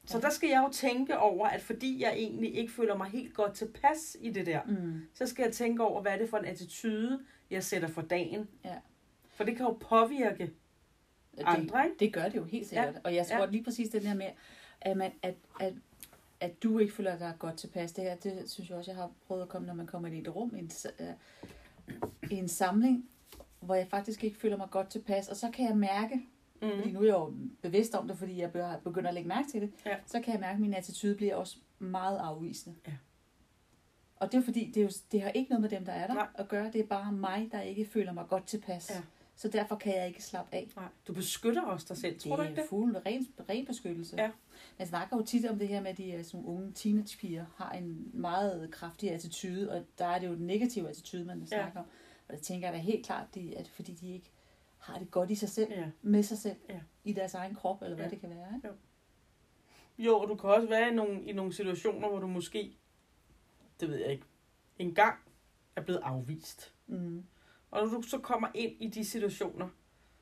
Så 0.06 0.20
der 0.20 0.30
skal 0.30 0.50
jeg 0.50 0.64
jo 0.68 0.70
tænke 0.72 1.18
over, 1.18 1.48
at 1.48 1.62
fordi 1.62 2.02
jeg 2.04 2.14
egentlig 2.14 2.56
ikke 2.56 2.72
føler 2.74 2.98
mig 2.98 3.08
helt 3.08 3.34
godt 3.34 3.54
tilpas 3.54 4.18
i 4.20 4.30
det 4.32 4.46
der, 4.46 4.62
Mm. 4.68 5.02
så 5.14 5.26
skal 5.28 5.44
jeg 5.44 5.54
tænke 5.54 5.84
over, 5.84 6.02
hvad 6.02 6.12
er 6.12 6.18
det 6.18 6.30
for 6.30 6.38
en 6.38 6.46
attitude, 6.46 7.20
jeg 7.50 7.64
sætter 7.64 7.88
for 7.88 8.02
dagen. 8.02 8.48
Ja. 8.66 8.76
For 9.30 9.44
det 9.44 9.58
kan 9.58 9.66
jo 9.66 9.72
påvirke 9.82 10.52
andre, 11.38 11.84
ikke? 11.86 11.94
Det, 11.94 12.00
det 12.00 12.14
gør 12.14 12.24
det 12.24 12.36
jo 12.36 12.44
helt 12.44 12.68
sikkert. 12.68 12.94
Ja. 12.96 13.00
Og 13.04 13.16
jeg 13.16 13.28
tror 13.28 13.38
Ja. 13.40 13.46
lige 13.46 13.64
præcis 13.64 13.90
den 13.90 14.02
her 14.02 14.14
med, 14.16 14.30
at, 14.82 14.98
man, 14.98 15.12
at, 15.22 15.36
at, 15.60 15.74
at 16.42 16.64
du 16.64 16.80
ikke 16.80 16.94
føler 16.94 17.18
dig 17.18 17.34
godt 17.40 17.58
tilpas. 17.58 17.92
Det 17.92 18.04
her, 18.04 18.16
det 18.16 18.50
synes 18.52 18.70
jeg 18.70 18.78
også, 18.78 18.92
jeg 18.92 18.96
har 19.02 19.12
prøvet 19.28 19.42
at 19.42 19.50
komme, 19.50 19.68
når 19.68 19.74
man 19.74 19.88
kommer 19.88 20.08
ind 20.08 20.18
i 20.18 20.22
et 20.22 20.36
rum, 20.36 20.56
i 20.56 20.60
en, 20.60 20.72
øh, 21.00 21.14
i 22.32 22.36
en 22.36 22.48
samling, 22.48 23.10
hvor 23.60 23.76
jeg 23.76 23.88
faktisk 23.88 24.24
ikke 24.24 24.40
føler 24.40 24.58
mig 24.58 24.68
godt 24.72 24.90
tilpas. 24.90 25.28
Og 25.28 25.36
så 25.36 25.50
kan 25.54 25.66
jeg 25.68 25.78
mærke, 25.78 26.16
mm. 26.62 26.70
fordi 26.78 26.92
nu 26.92 27.00
er 27.00 27.06
jeg 27.06 27.14
jo 27.14 27.34
bevidst 27.62 27.96
om 27.96 28.08
det, 28.08 28.18
fordi 28.18 28.38
jeg 28.42 28.52
begynder 28.84 29.08
at 29.08 29.14
lægge 29.14 29.28
mærke 29.28 29.48
til 29.52 29.62
det, 29.62 29.72
Ja. 29.86 29.96
så 30.06 30.22
kan 30.22 30.34
jeg 30.34 30.40
mærke, 30.42 30.54
at 30.54 30.60
min 30.62 30.74
attitude 30.74 31.16
bliver 31.16 31.36
også 31.36 31.58
meget 31.80 32.18
afvisende. 32.18 32.76
Ja. 32.88 32.94
Og 34.16 34.32
det 34.32 34.38
er 34.38 34.42
fordi, 34.44 34.72
det, 34.74 34.78
er 34.78 34.84
jo, 34.84 34.90
det 35.12 35.22
har 35.22 35.30
ikke 35.30 35.50
noget 35.50 35.62
med 35.62 35.70
dem, 35.70 35.86
der 35.86 35.92
er 35.92 36.08
der 36.08 36.14
Nej. 36.14 36.28
at 36.36 36.48
gøre. 36.48 36.72
Det 36.72 36.82
er 36.82 36.86
bare 36.86 37.12
mig, 37.12 37.50
der 37.52 37.62
ikke 37.62 37.86
føler 37.86 38.14
mig 38.14 38.26
godt 38.30 38.48
tilpas. 38.48 38.90
Ja. 38.90 39.02
Så 39.42 39.48
derfor 39.48 39.76
kan 39.76 39.96
jeg 39.96 40.08
ikke 40.08 40.24
slappe 40.24 40.56
af. 40.56 40.70
Nej, 40.76 40.86
du 41.08 41.14
beskytter 41.14 41.62
også 41.62 41.86
dig 41.90 41.98
selv, 41.98 42.20
tror 42.20 42.36
du 42.36 42.42
ikke 42.42 42.56
det? 42.56 42.64
er 42.64 42.68
fuld 42.68 42.96
ren, 43.06 43.28
ren 43.50 43.66
beskyttelse. 43.66 44.16
Ja. 44.18 44.32
Man 44.78 44.88
snakker 44.88 45.18
jo 45.18 45.24
tit 45.24 45.46
om 45.46 45.60
det 45.60 45.68
her 45.68 45.82
med, 45.82 45.92
at 45.92 45.98
de 45.98 46.14
er 46.14 46.24
sådan 46.24 46.46
unge 46.46 46.72
teenagepiger 46.72 47.46
har 47.56 47.72
en 47.72 48.10
meget 48.14 48.72
kraftig 48.72 49.12
attitude, 49.12 49.72
og 49.72 49.86
der 49.98 50.06
er 50.06 50.20
det 50.20 50.28
jo 50.28 50.36
den 50.36 50.48
negative 50.48 50.90
attitude, 50.90 51.26
man 51.26 51.48
snakker 51.48 51.80
om. 51.80 51.86
Og 52.28 52.36
det 52.36 52.42
tænker 52.44 52.68
jeg 52.68 52.74
da 52.74 52.80
helt 52.82 53.06
klart, 53.06 53.36
det 53.36 53.60
er 53.60 53.64
fordi 53.74 53.94
de 53.94 54.14
ikke 54.14 54.32
har 54.78 55.00
det 55.00 55.12
godt 55.12 55.32
i 55.32 55.36
sig 55.36 55.50
selv, 55.50 55.72
Ja. 55.72 55.86
med 56.02 56.24
sig 56.24 56.38
selv, 56.38 56.58
Ja. 56.70 56.80
i 57.04 57.14
deres 57.14 57.34
egen 57.34 57.56
krop, 57.56 57.82
eller 57.82 57.96
hvad 57.96 58.06
Ja. 58.06 58.12
det 58.12 58.20
kan 58.22 58.30
være. 58.30 58.56
Ikke? 58.56 58.70
Jo, 59.98 60.20
og 60.20 60.28
du 60.30 60.36
kan 60.36 60.50
også 60.50 60.68
være 60.68 60.92
i 60.92 60.94
nogle, 60.94 61.24
i 61.24 61.34
nogle 61.34 61.54
situationer, 61.54 62.10
hvor 62.10 62.20
du 62.20 62.28
måske, 62.28 62.78
det 63.80 63.90
ved 63.90 63.98
jeg 63.98 64.12
ikke, 64.12 64.26
engang 64.80 65.16
er 65.76 65.82
blevet 65.82 66.00
afvist. 66.04 66.74
Mm. 66.88 67.24
Og 67.72 67.88
når 67.88 67.96
du 67.96 68.02
så 68.02 68.18
kommer 68.18 68.48
ind 68.54 68.72
i 68.80 68.88
de 68.88 69.06
situationer, 69.06 69.68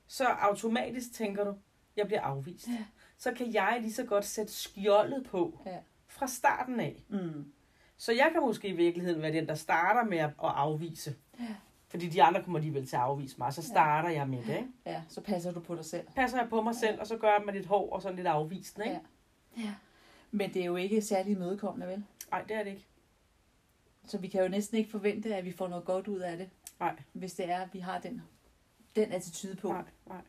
så 0.07 0.25
automatisk 0.25 1.13
tænker 1.13 1.43
du, 1.43 1.53
jeg 1.95 2.07
bliver 2.07 2.21
afvist. 2.21 2.67
Ja. 2.67 2.85
Så 3.17 3.31
kan 3.33 3.53
jeg 3.53 3.77
lige 3.81 3.93
så 3.93 4.03
godt 4.03 4.25
sætte 4.25 4.53
skjoldet 4.53 5.23
på 5.25 5.61
Ja. 5.65 5.77
fra 6.07 6.27
starten 6.27 6.79
af. 6.79 7.03
Mm. 7.09 7.51
Så 7.97 8.11
jeg 8.11 8.29
kan 8.33 8.41
måske 8.41 8.67
i 8.67 8.71
virkeligheden 8.71 9.21
være 9.21 9.31
den, 9.33 9.47
der 9.47 9.55
starter 9.55 10.03
med 10.03 10.17
at 10.17 10.31
afvise. 10.39 11.15
Ja. 11.39 11.55
Fordi 11.87 12.07
de 12.09 12.23
andre 12.23 12.43
kommer 12.43 12.59
alligevel 12.59 12.87
til 12.87 12.95
at 12.95 13.01
afvise 13.01 13.35
mig, 13.37 13.53
så 13.53 13.61
starter 13.61 14.09
jeg 14.09 14.29
med 14.29 14.37
det. 14.43 14.53
Ikke? 14.55 14.67
Ja, 14.85 15.01
så 15.09 15.21
passer 15.21 15.51
du 15.51 15.59
på 15.59 15.75
dig 15.75 15.85
selv. 15.85 16.07
Passer 16.15 16.37
jeg 16.39 16.49
på 16.49 16.61
mig 16.61 16.75
selv, 16.75 16.99
og 16.99 17.07
så 17.07 17.17
gør 17.17 17.27
jeg 17.27 17.41
med 17.45 17.53
lidt 17.53 17.65
hår 17.65 17.93
og 17.93 18.01
sådan 18.01 18.15
lidt 18.15 18.27
afvisende. 18.27 18.85
Ikke? 18.85 18.99
Ja. 19.57 19.61
ja. 19.61 19.73
Men 20.31 20.53
det 20.53 20.61
er 20.61 20.65
jo 20.65 20.75
ikke 20.75 21.01
særlig 21.01 21.31
imødekommende, 21.35 21.87
vel? 21.87 22.03
Nej, 22.31 22.41
det 22.41 22.55
er 22.55 22.63
det 22.63 22.71
ikke. 22.71 22.85
Så 24.05 24.17
vi 24.17 24.27
kan 24.27 24.41
jo 24.41 24.47
næsten 24.47 24.77
ikke 24.77 24.89
forvente, 24.91 25.35
at 25.35 25.45
vi 25.45 25.51
får 25.51 25.67
noget 25.67 25.85
godt 25.85 26.07
ud 26.07 26.19
af 26.19 26.37
det, 26.37 26.49
Nej, 26.79 26.95
hvis 27.13 27.33
det 27.33 27.49
er, 27.51 27.59
at 27.59 27.73
vi 27.73 27.79
har 27.79 27.99
den, 27.99 28.21
den 28.95 29.11
attitude 29.11 29.55
på. 29.55 29.67
nej, 29.71 29.83
nej. 30.07 30.21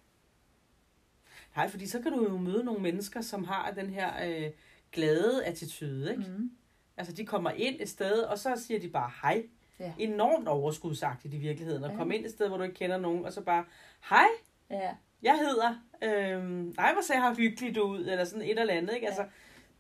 Nej, 1.57 1.69
fordi 1.69 1.87
så 1.87 2.01
kan 2.01 2.13
du 2.13 2.23
jo 2.29 2.37
møde 2.39 2.65
nogle 2.65 2.81
mennesker, 2.83 3.21
som 3.21 3.45
har 3.45 3.71
den 3.71 3.91
her 3.91 4.29
øh, 4.29 4.51
glade 4.93 5.45
attitude. 5.45 6.11
Ikke? 6.11 6.23
Mm. 6.39 6.51
Altså, 6.97 7.13
de 7.13 7.27
kommer 7.27 7.51
ind 7.51 7.77
et 7.81 7.89
sted, 7.89 8.23
og 8.23 8.39
så 8.39 8.55
siger 8.57 8.81
de 8.81 8.89
bare 8.89 9.11
hej. 9.23 9.47
Ja. 9.79 9.93
Enormt 9.99 10.49
overskudsagtigt 10.49 11.35
i 11.35 11.39
virkeligheden. 11.39 11.85
At 11.85 11.91
Ja. 11.91 11.97
komme 11.97 12.17
ind 12.17 12.25
et 12.25 12.31
sted, 12.31 12.49
hvor 12.49 12.57
du 12.57 12.63
ikke 12.63 12.75
kender 12.75 12.99
nogen, 12.99 13.25
og 13.25 13.33
så 13.33 13.41
bare, 13.41 13.65
hej, 14.11 14.27
Ja. 14.71 14.95
jeg 15.23 15.39
hedder, 15.39 15.75
øhm, 16.03 16.75
nej, 16.77 16.93
hvor 16.93 17.03
ser 17.03 17.15
jeg 17.15 17.35
hyggeligt 17.35 17.79
ud, 17.79 18.07
eller 18.07 18.25
sådan 18.25 18.43
et 18.43 18.59
eller 18.59 18.75
andet, 18.75 18.95
ikke? 18.95 19.05
Ja. 19.07 19.09
Altså, 19.11 19.27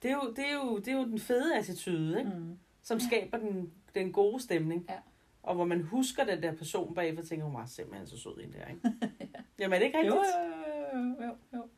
det 0.02 0.10
er, 0.10 0.14
jo, 0.14 0.30
det, 0.36 0.44
er 0.48 0.52
jo, 0.52 0.78
det 0.78 0.88
er 0.88 0.92
jo 0.96 1.04
den 1.04 1.18
fede 1.18 1.56
attitude, 1.58 2.18
ikke? 2.18 2.30
Mm. 2.30 2.58
Som 2.82 3.00
skaber 3.00 3.38
den, 3.38 3.72
den 3.94 4.12
gode 4.12 4.42
stemning. 4.42 4.86
Ja. 4.88 4.94
Og 5.42 5.54
hvor 5.54 5.64
man 5.64 5.80
husker 5.82 6.24
den 6.24 6.42
der 6.42 6.52
person 6.54 6.94
bagefter, 6.94 7.22
og 7.22 7.28
tænker, 7.28 7.44
hun 7.46 7.54
var 7.54 7.66
simpelthen 7.66 8.06
så 8.06 8.18
sød 8.18 8.38
en 8.40 8.52
der, 8.52 8.66
ikke? 8.66 8.80
Jamen, 9.58 9.74
er 9.74 9.78
det 9.78 9.86
ikke 9.86 9.98
rigtigt? 9.98 10.14
jo, 10.14 10.24
jo, 10.94 11.26
jo, 11.26 11.34
jo. 11.58 11.68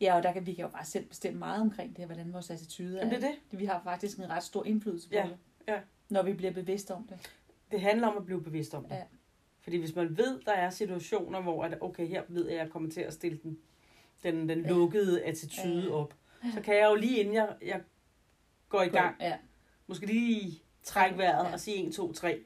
Ja, 0.00 0.16
og 0.16 0.22
der 0.22 0.32
kan 0.32 0.46
vi 0.46 0.54
kan 0.54 0.62
jo 0.64 0.68
bare 0.70 0.84
selv 0.84 1.04
bestemme 1.06 1.38
meget 1.38 1.60
omkring 1.60 1.90
det 1.90 1.98
her, 1.98 2.06
hvordan 2.06 2.32
vores 2.32 2.50
attitude 2.50 2.98
er. 2.98 3.06
Jamen, 3.06 3.20
det 3.20 3.24
er 3.24 3.28
det. 3.50 3.58
Vi 3.60 3.64
har 3.64 3.80
faktisk 3.84 4.18
en 4.18 4.30
ret 4.30 4.42
stor 4.42 4.64
indflydelse 4.64 5.08
på 5.08 5.14
Ja, 5.14 5.22
det. 5.22 5.36
ja. 5.68 5.80
Når 6.08 6.22
vi 6.22 6.32
bliver 6.32 6.52
bevidste 6.52 6.94
om 6.94 7.06
det. 7.06 7.32
Det 7.72 7.80
handler 7.80 8.06
om 8.08 8.16
at 8.16 8.24
blive 8.26 8.42
bevidst 8.42 8.74
om 8.74 8.84
det. 8.84 8.94
Ja. 8.94 9.02
Fordi 9.60 9.76
hvis 9.76 9.94
man 9.96 10.16
ved, 10.16 10.40
der 10.46 10.52
er 10.52 10.70
situationer, 10.70 11.40
hvor 11.42 11.64
at, 11.64 11.78
okay, 11.80 12.06
her 12.08 12.22
ved 12.28 12.44
jeg, 12.48 12.58
at 12.58 12.64
jeg 12.64 12.72
kommer 12.72 12.90
til 12.90 13.00
at 13.00 13.12
stille 13.12 13.38
den, 13.42 13.58
den, 14.22 14.48
den 14.48 14.60
Ja. 14.60 14.68
lukkede 14.68 15.22
attitude 15.24 15.82
Ja. 15.88 15.90
op, 15.94 16.14
så 16.54 16.60
kan 16.60 16.76
jeg 16.76 16.88
jo 16.90 16.94
lige 16.94 17.18
inden 17.20 17.34
jeg, 17.34 17.48
jeg 17.62 17.80
går 18.68 18.82
i 18.82 18.88
gang, 18.88 19.16
Ja, 19.20 19.38
måske 19.86 20.06
lige 20.06 20.62
trække 20.82 21.18
vejret 21.18 21.46
Ja. 21.48 21.52
og 21.52 21.60
sige 21.60 21.86
1, 21.86 21.94
2, 21.94 22.12
3. 22.12 22.40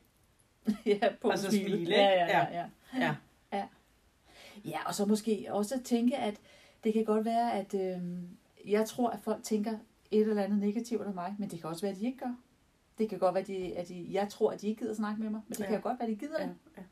ja 0.87 0.99
på 1.21 1.29
Og 1.29 1.33
at 1.35 1.39
så 1.41 1.51
smile. 1.51 1.77
smile? 1.77 1.95
Ja, 1.95 2.09
ja, 2.11 2.27
ja, 2.39 2.47
ja. 2.53 2.67
Ja. 3.01 3.15
Ja. 3.53 3.67
ja, 4.65 4.79
og 4.87 4.95
så 4.95 5.05
måske 5.07 5.47
også 5.51 5.81
tænke, 5.85 6.17
at 6.17 6.41
det 6.85 6.93
kan 6.93 7.05
godt 7.05 7.25
være, 7.25 7.53
at 7.55 7.75
øh, 7.75 8.03
jeg 8.67 8.87
tror, 8.89 9.11
at 9.11 9.21
folk 9.21 9.43
tænker 9.43 9.79
et 10.11 10.21
eller 10.21 10.43
andet 10.43 10.59
negativt 10.59 11.03
om 11.03 11.15
mig, 11.15 11.35
men 11.39 11.51
det 11.51 11.61
kan 11.61 11.71
også 11.71 11.83
være, 11.83 11.93
at 11.93 11.99
de 12.01 12.07
ikke 12.07 12.19
gør. 12.19 12.35
Det 12.99 13.09
kan 13.09 13.19
godt 13.19 13.35
være, 13.35 13.41
at, 13.43 13.47
de, 13.49 13.77
at 13.77 13.89
de, 13.89 14.07
jeg 14.11 14.29
tror, 14.29 14.51
at 14.53 14.61
de 14.61 14.69
ikke 14.69 14.81
gider 14.83 14.95
snakke 14.95 15.23
med 15.23 15.31
mig, 15.31 15.41
men 15.49 15.53
det 15.57 15.61
Ja. 15.61 15.67
kan 15.69 15.81
godt 15.81 15.99
være, 15.99 16.09
at 16.09 16.15
de 16.15 16.27
gider 16.27 16.41
Ja, 16.41 16.47
det. 16.47 16.55
ja. 16.77 16.83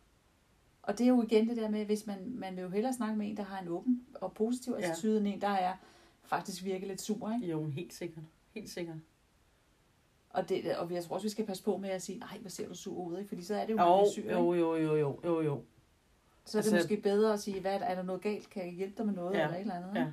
Og 0.82 0.98
det 0.98 1.04
er 1.04 1.08
jo 1.08 1.22
igen 1.22 1.48
det 1.48 1.56
der 1.56 1.68
med, 1.70 1.84
hvis 1.86 2.06
man, 2.06 2.16
man 2.34 2.56
vil 2.56 2.62
jo 2.62 2.68
hellere 2.68 2.92
snakke 2.92 3.16
med 3.16 3.30
en, 3.30 3.36
der 3.36 3.42
har 3.42 3.60
en 3.62 3.68
åben 3.68 4.06
og 4.14 4.32
positiv 4.32 4.76
Ja. 4.80 4.90
attitude, 4.90 5.18
end 5.18 5.28
en, 5.28 5.40
der 5.40 5.48
er 5.48 5.72
faktisk 6.22 6.64
virkelig 6.64 6.88
lidt 6.88 7.00
sur, 7.00 7.32
ikke? 7.34 7.46
Jo, 7.46 7.66
helt 7.66 7.94
sikkert. 7.94 8.24
Helt 8.54 8.70
sikkert. 8.70 8.96
Og, 10.30 10.48
det, 10.48 10.76
og 10.76 10.90
jeg 10.92 11.04
tror 11.04 11.14
også, 11.14 11.24
vi 11.24 11.30
skal 11.30 11.46
passe 11.46 11.64
på 11.64 11.76
med 11.76 11.88
at 11.88 12.02
sige, 12.02 12.18
nej, 12.18 12.38
hvor 12.38 12.50
ser 12.50 12.68
du 12.68 12.74
sur 12.74 12.96
ud, 12.96 13.18
ikke? 13.18 13.28
Fordi 13.28 13.42
så 13.42 13.54
er 13.54 13.66
det 13.66 13.72
jo, 13.72 13.82
Jo, 13.82 14.06
syg, 14.12 14.26
jo, 14.30 14.54
jo, 14.54 14.74
jo, 14.76 14.96
jo, 14.96 15.20
jo, 15.24 15.40
jo. 15.42 15.64
Så 16.44 16.58
er 16.58 16.62
det 16.62 16.72
Altså- 16.72 16.76
måske 16.76 17.02
bedre 17.02 17.32
at 17.32 17.40
sige, 17.40 17.60
hvad 17.60 17.74
er, 17.74 17.78
der, 17.78 17.86
er 17.86 17.94
der 17.94 18.02
noget 18.02 18.22
galt? 18.22 18.50
Kan 18.50 18.64
jeg 18.66 18.72
hjælpe 18.72 18.96
dig 18.96 19.06
med 19.06 19.14
noget? 19.14 19.34
Ja, 19.38 19.42
Eller 19.44 19.54
et 19.56 19.60
eller 19.60 19.74
andet? 19.74 19.94
ja. 19.94 20.12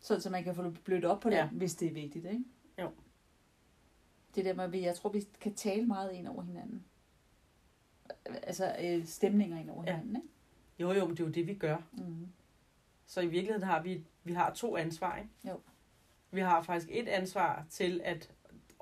Sådan, 0.00 0.20
så 0.20 0.30
man 0.30 0.44
kan 0.44 0.54
få 0.54 0.70
blødt 0.84 1.04
op 1.04 1.20
på 1.20 1.30
det, 1.30 1.36
Ja. 1.36 1.48
hvis 1.48 1.74
det 1.74 1.88
er 1.88 1.92
vigtigt, 1.92 2.24
ikke? 2.26 2.44
Jo. 2.82 2.90
Det 4.34 4.44
der 4.44 4.54
med, 4.54 4.64
at 4.64 4.72
vi- 4.72 4.82
jeg 4.84 4.94
tror, 4.96 5.10
vi 5.10 5.26
kan 5.40 5.54
tale 5.54 5.86
meget 5.86 6.12
ind 6.12 6.28
over 6.28 6.42
hinanden. 6.42 6.84
Altså 8.24 8.76
øh, 8.82 9.06
stemninger 9.06 9.60
ind 9.60 9.70
over 9.70 9.84
Ja. 9.86 9.92
hinanden, 9.92 10.16
ikke? 10.16 10.28
Jo, 10.78 10.92
jo, 10.92 11.06
men 11.06 11.16
det 11.16 11.20
er 11.22 11.26
jo 11.26 11.32
det, 11.32 11.46
vi 11.46 11.54
gør. 11.54 11.76
Mm. 11.92 12.26
Så 13.06 13.20
i 13.20 13.26
virkeligheden 13.26 13.62
har 13.62 13.82
vi, 13.82 14.04
vi 14.24 14.32
har 14.32 14.52
to 14.54 14.76
ansvar, 14.76 15.16
ikke? 15.16 15.30
Jo. 15.48 15.60
Vi 16.30 16.40
har 16.40 16.62
faktisk 16.62 16.88
et 16.92 17.08
ansvar 17.08 17.66
til 17.70 18.00
at 18.04 18.30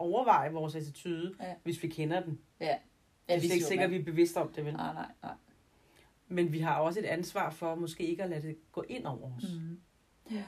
overveje 0.02 0.52
vores 0.52 0.74
attitude, 0.74 1.34
Ja. 1.40 1.54
hvis 1.62 1.82
vi 1.82 1.88
kender 1.88 2.20
den. 2.20 2.40
Ja, 2.60 2.76
Det 3.28 3.34
er 3.34 3.40
slet 3.40 3.52
ikke 3.52 3.64
sikkert, 3.66 3.84
at 3.84 3.90
vi 3.90 3.96
er 3.96 4.04
bevidste 4.04 4.36
om 4.38 4.52
det, 4.52 4.64
vel? 4.64 4.72
Nej, 4.74 4.94
nej, 4.94 5.10
nej. 5.22 5.34
Men 6.28 6.52
vi 6.52 6.58
har 6.60 6.80
også 6.80 7.00
et 7.00 7.04
ansvar 7.04 7.50
for 7.50 7.74
måske 7.74 8.06
ikke 8.06 8.22
at 8.22 8.30
lade 8.30 8.42
det 8.48 8.56
gå 8.72 8.84
ind 8.88 9.04
over 9.06 9.36
os. 9.36 9.44
Mm. 9.54 9.80
Ja. 10.30 10.44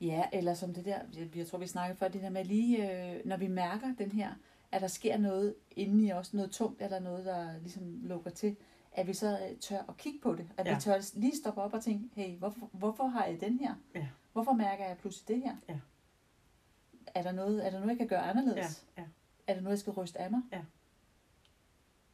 Ja, 0.00 0.24
eller 0.32 0.54
som 0.54 0.74
det 0.74 0.84
der, 0.84 0.98
jeg, 1.18 1.36
jeg 1.36 1.46
tror, 1.46 1.58
vi 1.58 1.66
snakkede 1.66 1.98
før, 1.98 2.08
det 2.08 2.22
der 2.22 2.30
med 2.30 2.44
lige, 2.44 3.12
øh, 3.14 3.20
når 3.26 3.36
vi 3.36 3.46
mærker 3.46 3.94
den 3.98 4.12
her, 4.12 4.34
at 4.72 4.80
der 4.82 4.86
sker 4.88 5.18
noget 5.18 5.54
inde 5.70 6.06
i 6.06 6.12
os, 6.12 6.34
noget 6.34 6.50
tungt, 6.50 6.82
eller 6.82 6.98
noget, 7.00 7.24
der 7.24 7.58
ligesom 7.58 8.00
lukker 8.02 8.30
til, 8.30 8.56
at 8.92 9.06
vi 9.06 9.14
så 9.14 9.38
øh, 9.50 9.56
tør 9.58 9.82
at 9.88 9.96
kigge 9.96 10.18
på 10.22 10.34
det. 10.34 10.48
At 10.56 10.66
Ja. 10.66 10.74
vi 10.74 10.80
tør 10.80 11.10
lige 11.14 11.36
stoppe 11.36 11.60
op 11.62 11.72
og 11.74 11.82
tænke, 11.82 12.08
hey, 12.22 12.36
hvorfor, 12.38 12.68
hvorfor 12.72 13.06
har 13.06 13.24
jeg 13.24 13.40
den 13.40 13.58
her? 13.58 13.74
Ja. 13.94 14.06
Hvorfor 14.32 14.52
mærker 14.52 14.84
jeg 14.86 14.96
pludselig 14.98 15.28
det 15.36 15.42
her? 15.44 15.56
Ja. 15.68 15.78
Er 17.14 17.22
der 17.22 17.32
noget, 17.32 17.66
er 17.66 17.70
der 17.70 17.78
noget 17.78 17.90
jeg 17.90 17.98
kan 17.98 18.08
gøre 18.08 18.22
anderledes? 18.22 18.86
Ja, 18.96 19.02
ja. 19.02 19.08
Er 19.46 19.54
der 19.54 19.60
noget, 19.60 19.72
jeg 19.72 19.78
skal 19.78 19.92
ryste 19.92 20.18
af 20.18 20.30
mig? 20.30 20.40
Ja. 20.52 20.60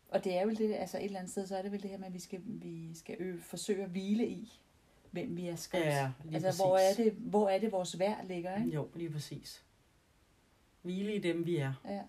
Og 0.09 0.25
det 0.25 0.39
er 0.39 0.47
vel 0.47 0.59
det, 0.59 0.75
altså 0.75 0.99
et 0.99 1.05
eller 1.05 1.19
andet 1.19 1.31
sted, 1.31 1.47
så 1.47 1.57
er 1.57 1.63
det 1.63 1.73
vel 1.73 1.83
det 1.83 1.91
her 1.91 1.99
med, 1.99 2.07
at 2.07 2.15
vi 2.15 2.19
skal, 2.19 2.41
vi 2.45 2.95
skal 2.95 3.17
ø, 3.19 3.41
forsøge 3.41 3.85
at 3.85 3.91
hvile 3.91 4.29
i, 4.29 4.61
hvem 5.11 5.37
vi 5.37 5.49
er 5.49 5.57
skrevet. 5.57 5.87
Ja, 5.87 6.13
altså, 6.33 6.49
præcis. 6.49 6.61
hvor 6.61 6.79
er, 6.79 6.95
det, 6.95 7.13
hvor 7.13 7.49
er 7.49 7.59
det, 7.59 7.73
vores 7.73 7.99
værd 7.99 8.27
ligger, 8.27 8.57
ikke? 8.57 8.71
Jo, 8.75 8.89
lige 8.95 9.11
præcis. 9.11 9.65
Hvile 10.83 11.15
i 11.15 11.19
dem, 11.19 11.47
vi 11.47 11.57
er. 11.57 11.73
Ja. 11.85 12.03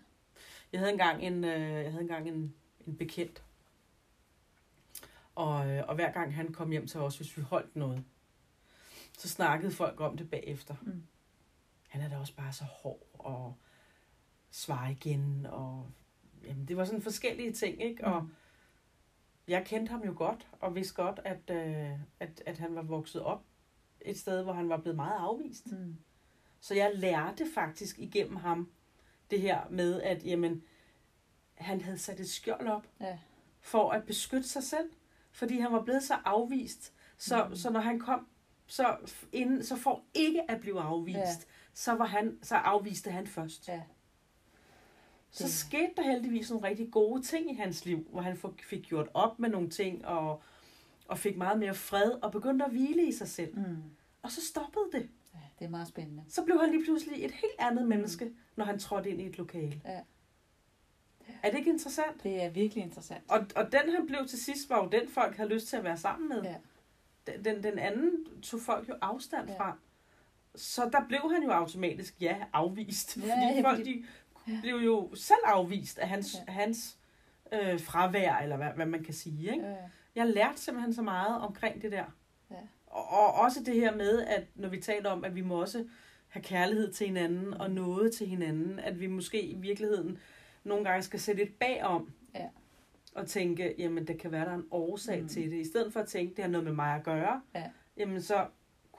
Jeg 0.72 0.80
havde 0.80 0.92
engang 0.92 1.24
en, 1.24 1.44
øh, 1.44 1.84
jeg 1.84 1.92
havde 1.92 2.02
engang 2.02 2.28
en, 2.28 2.54
en 2.88 2.98
bekendt, 2.98 3.44
og, 5.36 5.70
øh, 5.70 5.84
og 5.88 5.96
hver 5.96 6.12
gang 6.12 6.36
han 6.36 6.54
kom 6.54 6.72
hjem 6.72 6.88
til 6.88 7.00
os, 7.00 7.18
hvis 7.18 7.38
vi 7.38 7.42
holdt 7.42 7.76
noget, 7.76 8.04
så 9.18 9.30
snakkede 9.30 9.72
folk 9.72 10.00
om 10.00 10.18
det 10.18 10.30
bagefter. 10.30 10.76
Mm. 10.82 11.04
Han 11.92 12.02
er 12.02 12.10
da 12.10 12.18
også 12.18 12.36
bare 12.36 12.54
så 12.54 12.64
hård 12.64 13.08
og 13.14 13.58
svar 14.52 14.88
igen, 14.88 15.46
og 15.46 15.92
jamen, 16.44 16.68
det 16.68 16.78
var 16.78 16.86
sådan 16.86 17.02
forskellige 17.02 17.54
ting, 17.54 17.82
ikke? 17.84 18.06
Og 18.06 18.24
Mm. 18.24 18.32
jeg 19.48 19.66
kendte 19.66 19.90
ham 19.90 20.02
jo 20.04 20.14
godt, 20.18 20.48
og 20.60 20.76
vidste 20.76 20.96
godt, 20.96 21.20
at, 21.26 21.50
øh, 21.50 22.00
at, 22.20 22.44
at 22.46 22.58
han 22.58 22.76
var 22.76 22.82
vokset 22.82 23.22
op 23.22 23.44
et 24.02 24.20
sted, 24.20 24.44
hvor 24.44 24.54
han 24.54 24.70
var 24.70 24.78
blevet 24.78 24.96
meget 24.96 25.18
afvist. 25.20 25.72
Mm. 25.72 25.98
Så 26.60 26.76
jeg 26.76 26.92
lærte 26.96 27.46
faktisk 27.54 28.00
igennem 28.00 28.36
ham 28.36 28.72
det 29.32 29.42
her 29.42 29.70
med, 29.70 30.02
at 30.02 30.26
jamen, 30.26 30.64
han 31.54 31.82
havde 31.82 31.98
sat 31.98 32.20
et 32.20 32.30
skjold 32.30 32.68
op 32.68 32.88
Ja. 33.00 33.18
for 33.60 33.92
at 33.92 34.06
beskytte 34.06 34.48
sig 34.50 34.64
selv, 34.64 34.90
fordi 35.32 35.60
han 35.60 35.72
var 35.72 35.84
blevet 35.84 36.04
så 36.04 36.14
afvist. 36.26 36.94
Så, 37.18 37.44
Mm. 37.44 37.50
mm. 37.50 37.56
så 37.56 37.70
når 37.70 37.80
han 37.80 38.00
kom, 38.00 38.28
så, 38.68 38.98
inden, 39.32 39.64
så 39.64 39.76
for 39.76 40.04
ikke 40.14 40.52
at 40.52 40.62
blive 40.62 40.82
afvist, 40.82 41.18
Ja. 41.18 41.32
Så, 41.74 41.94
var 41.94 42.06
han, 42.06 42.40
så 42.42 42.56
afviste 42.56 43.12
han 43.12 43.28
først. 43.28 43.68
Ja. 43.68 43.82
Så 45.32 45.44
Det- 45.44 45.54
skete 45.54 45.92
der 45.98 46.04
heldigvis 46.04 46.50
nogle 46.52 46.68
rigtig 46.68 46.92
gode 46.92 47.22
ting 47.22 47.52
i 47.52 47.54
hans 47.56 47.86
liv, 47.86 48.08
hvor 48.12 48.22
han 48.22 48.38
fik 48.64 48.82
gjort 48.84 49.08
op 49.14 49.40
med 49.40 49.50
nogle 49.50 49.70
ting, 49.70 50.06
og, 50.06 50.42
og 51.08 51.20
fik 51.20 51.38
meget 51.38 51.60
mere 51.60 51.74
fred, 51.74 52.12
og 52.12 52.32
begyndte 52.32 52.66
at 52.66 52.72
hvile 52.72 53.08
i 53.08 53.12
sig 53.12 53.28
selv. 53.28 53.58
Mm. 53.58 53.78
Og 54.22 54.32
så 54.32 54.42
stoppede 54.46 54.86
det. 54.92 55.10
Ja, 55.34 55.40
det 55.60 55.66
er 55.66 55.70
meget 55.70 55.88
spændende. 55.88 56.24
Så 56.30 56.44
blev 56.44 56.60
han 56.62 56.72
lige 56.72 56.84
pludselig 56.84 57.26
et 57.26 57.32
helt 57.32 57.54
andet 57.60 57.88
menneske, 57.88 58.32
når 58.56 58.66
han 58.66 58.80
trådte 58.80 59.10
ind 59.10 59.22
i 59.22 59.26
et 59.26 59.38
lokale. 59.38 59.82
Ja. 59.86 60.02
Er 61.44 61.52
det 61.52 61.58
ikke 61.58 61.70
interessant? 61.72 62.24
Det 62.24 62.44
er 62.44 62.50
virkelig 62.50 62.84
interessant. 62.84 63.24
Og, 63.30 63.46
og 63.56 63.72
den 63.72 63.96
han 63.96 64.08
blev 64.08 64.28
til 64.28 64.44
sidst, 64.44 64.70
var 64.70 64.84
jo 64.84 64.90
den 64.90 65.10
folk 65.10 65.36
havde 65.38 65.50
lyst 65.50 65.68
til 65.68 65.78
at 65.78 65.84
være 65.84 65.98
sammen 65.98 66.30
med. 66.30 66.42
Ja. 66.44 66.56
Den, 67.28 67.46
den, 67.46 67.64
den 67.64 67.80
anden 67.80 68.42
tog 68.42 68.60
folk 68.62 68.90
jo 68.90 68.94
afstand 69.02 69.50
Ja. 69.50 69.58
fra. 69.60 69.78
Så 70.56 70.90
der 70.92 71.08
blev 71.08 71.20
han 71.34 71.44
jo 71.44 71.50
automatisk, 71.52 72.22
ja, 72.22 72.36
afvist. 72.54 73.18
Ja, 73.18 73.22
fordi 73.22 73.56
ja, 73.58 73.62
folk 73.70 73.86
de 73.86 74.04
Ja. 74.48 74.58
blev 74.62 74.76
jo 74.76 75.10
selv 75.16 75.40
afvist 75.46 75.98
af 76.00 76.08
hans, 76.10 76.36
Ja. 76.48 76.52
hans 76.54 76.98
øh, 77.54 77.80
fravær, 77.80 78.36
eller 78.38 78.58
hvad, 78.58 78.68
hvad 78.76 78.86
man 78.86 79.04
kan 79.04 79.14
sige. 79.14 79.52
Ikke? 79.54 79.66
Ja. 79.68 79.76
Jeg 80.16 80.28
lærte 80.28 80.58
simpelthen 80.62 80.94
så 80.94 81.02
meget 81.02 81.42
omkring 81.42 81.82
det 81.82 81.92
der. 81.92 82.04
Ja. 82.52 82.56
Og, 82.88 83.10
og 83.10 83.34
også 83.34 83.64
det 83.66 83.76
her 83.76 83.96
med, 83.96 84.22
at 84.22 84.44
når 84.56 84.70
vi 84.70 84.82
taler 84.82 85.10
om, 85.10 85.24
at 85.24 85.36
vi 85.36 85.42
må 85.42 85.62
også 85.62 85.86
have 86.28 86.44
kærlighed 86.44 86.92
til 86.94 87.08
hinanden 87.08 87.54
og 87.54 87.72
noget 87.72 88.14
til 88.14 88.28
hinanden, 88.28 88.80
at 88.80 89.00
vi 89.00 89.08
måske 89.08 89.42
i 89.42 89.56
virkeligheden 89.56 90.18
nogle 90.64 90.86
gange 90.86 91.04
skal 91.04 91.20
sætte 91.20 91.44
lidt 91.44 91.60
bagom 91.60 92.12
Ja. 92.36 92.48
og 93.16 93.28
tænke, 93.28 93.76
jamen 93.78 94.08
det 94.08 94.20
kan 94.20 94.32
være, 94.32 94.46
der 94.46 94.52
er 94.52 94.56
en 94.56 94.68
årsag 94.72 95.18
Mm. 95.18 95.22
mm. 95.24 95.30
til 95.30 95.52
det. 95.52 95.58
I 95.62 95.66
stedet 95.70 95.94
for 95.94 96.00
at 96.00 96.08
tænke, 96.08 96.36
det 96.36 96.44
har 96.44 96.52
noget 96.52 96.66
med 96.66 96.74
mig 96.74 96.96
at 96.96 97.04
gøre, 97.04 97.42
Ja. 97.56 97.64
jamen 97.98 98.22
så 98.22 98.46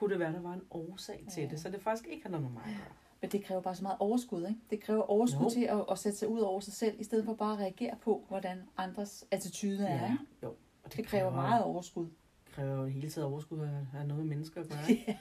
kunne 0.03 0.11
det 0.11 0.19
være, 0.19 0.33
der 0.33 0.41
var 0.41 0.53
en 0.53 0.61
årsag 0.71 1.25
til 1.33 1.43
Ja. 1.43 1.49
det. 1.49 1.59
Så 1.59 1.69
det 1.69 1.81
faktisk 1.81 2.07
ikke 2.09 2.23
har 2.23 2.29
noget 2.29 2.43
med 2.43 2.51
mig 2.51 2.61
at 2.65 2.69
gøre. 2.69 2.93
Men 3.21 3.29
det 3.31 3.43
kræver 3.45 3.61
bare 3.61 3.75
så 3.75 3.83
meget 3.83 3.97
overskud, 3.99 4.41
ikke? 4.47 4.59
Det 4.69 4.79
kræver 4.79 5.01
overskud 5.01 5.43
Jo. 5.43 5.49
til 5.49 5.61
at, 5.63 5.85
at 5.91 5.99
sætte 5.99 6.17
sig 6.17 6.27
ud 6.27 6.39
over 6.39 6.59
sig 6.59 6.73
selv, 6.73 6.95
i 6.99 7.03
stedet 7.03 7.25
for 7.25 7.33
bare 7.33 7.53
at 7.53 7.59
reagere 7.59 7.95
på, 8.01 8.25
hvordan 8.27 8.61
andres 8.77 9.25
attitude 9.31 9.85
er. 9.87 10.03
Ikke? 10.11 10.17
jo. 10.43 10.53
Og 10.83 10.95
Det 10.95 11.05
kræver 11.07 11.31
meget 11.31 11.63
overskud. 11.63 12.07
kræver 12.55 12.75
jo 12.75 12.85
hele 12.85 13.09
tiden 13.09 13.27
overskud 13.27 13.59
at 13.59 13.67
have 13.91 14.07
noget 14.07 14.25
med 14.25 14.35
mennesker 14.35 14.61
at 14.61 14.69
gøre. 14.69 14.79
Ja. 15.07 15.15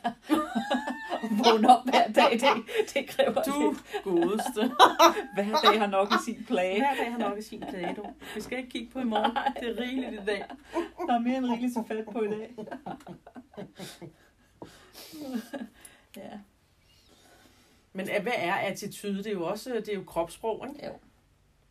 Vågne 1.31 1.69
op 1.79 1.85
hver 1.85 2.13
dag, 2.13 2.33
det, 2.33 2.49
det 2.95 3.09
kræver 3.09 3.43
Du 3.43 3.71
lidt. 3.71 4.05
godeste. 4.05 4.63
Hver 5.35 5.45
dag 5.65 5.81
har 5.81 5.87
nok 5.87 6.09
i 6.13 6.25
sin 6.25 6.45
plage. 6.45 6.79
Hver 6.81 6.95
dag 7.05 7.13
har 7.13 7.19
nok 7.19 7.39
i 7.39 7.43
sin 7.43 7.61
plage, 7.61 7.95
du. 7.95 8.05
Vi 8.35 8.41
skal 8.41 8.59
ikke 8.59 8.71
kigge 8.71 8.93
på 8.93 8.99
i 8.99 9.05
morgen. 9.05 9.37
Det 9.61 9.79
er 9.79 9.83
rigeligt 9.83 10.23
i 10.23 10.25
dag. 10.27 10.45
Der 11.07 11.15
er 11.15 11.19
mere 11.19 11.37
end 11.37 11.47
rigeligt 11.47 11.73
til 11.73 11.85
fat 11.89 12.05
på 12.13 12.23
i 12.23 12.29
dag. 12.29 12.55
ja. 16.17 16.41
Men 17.93 18.07
hvad 18.23 18.33
er 18.37 18.55
attitude? 18.55 19.19
Det 19.19 19.27
er 19.27 19.33
jo 19.33 19.47
også 19.47 19.71
det 19.75 19.89
er 19.89 19.95
jo 19.95 20.05
kropssprog, 20.07 20.67
ikke? 20.69 20.87
Jo. 20.87 20.93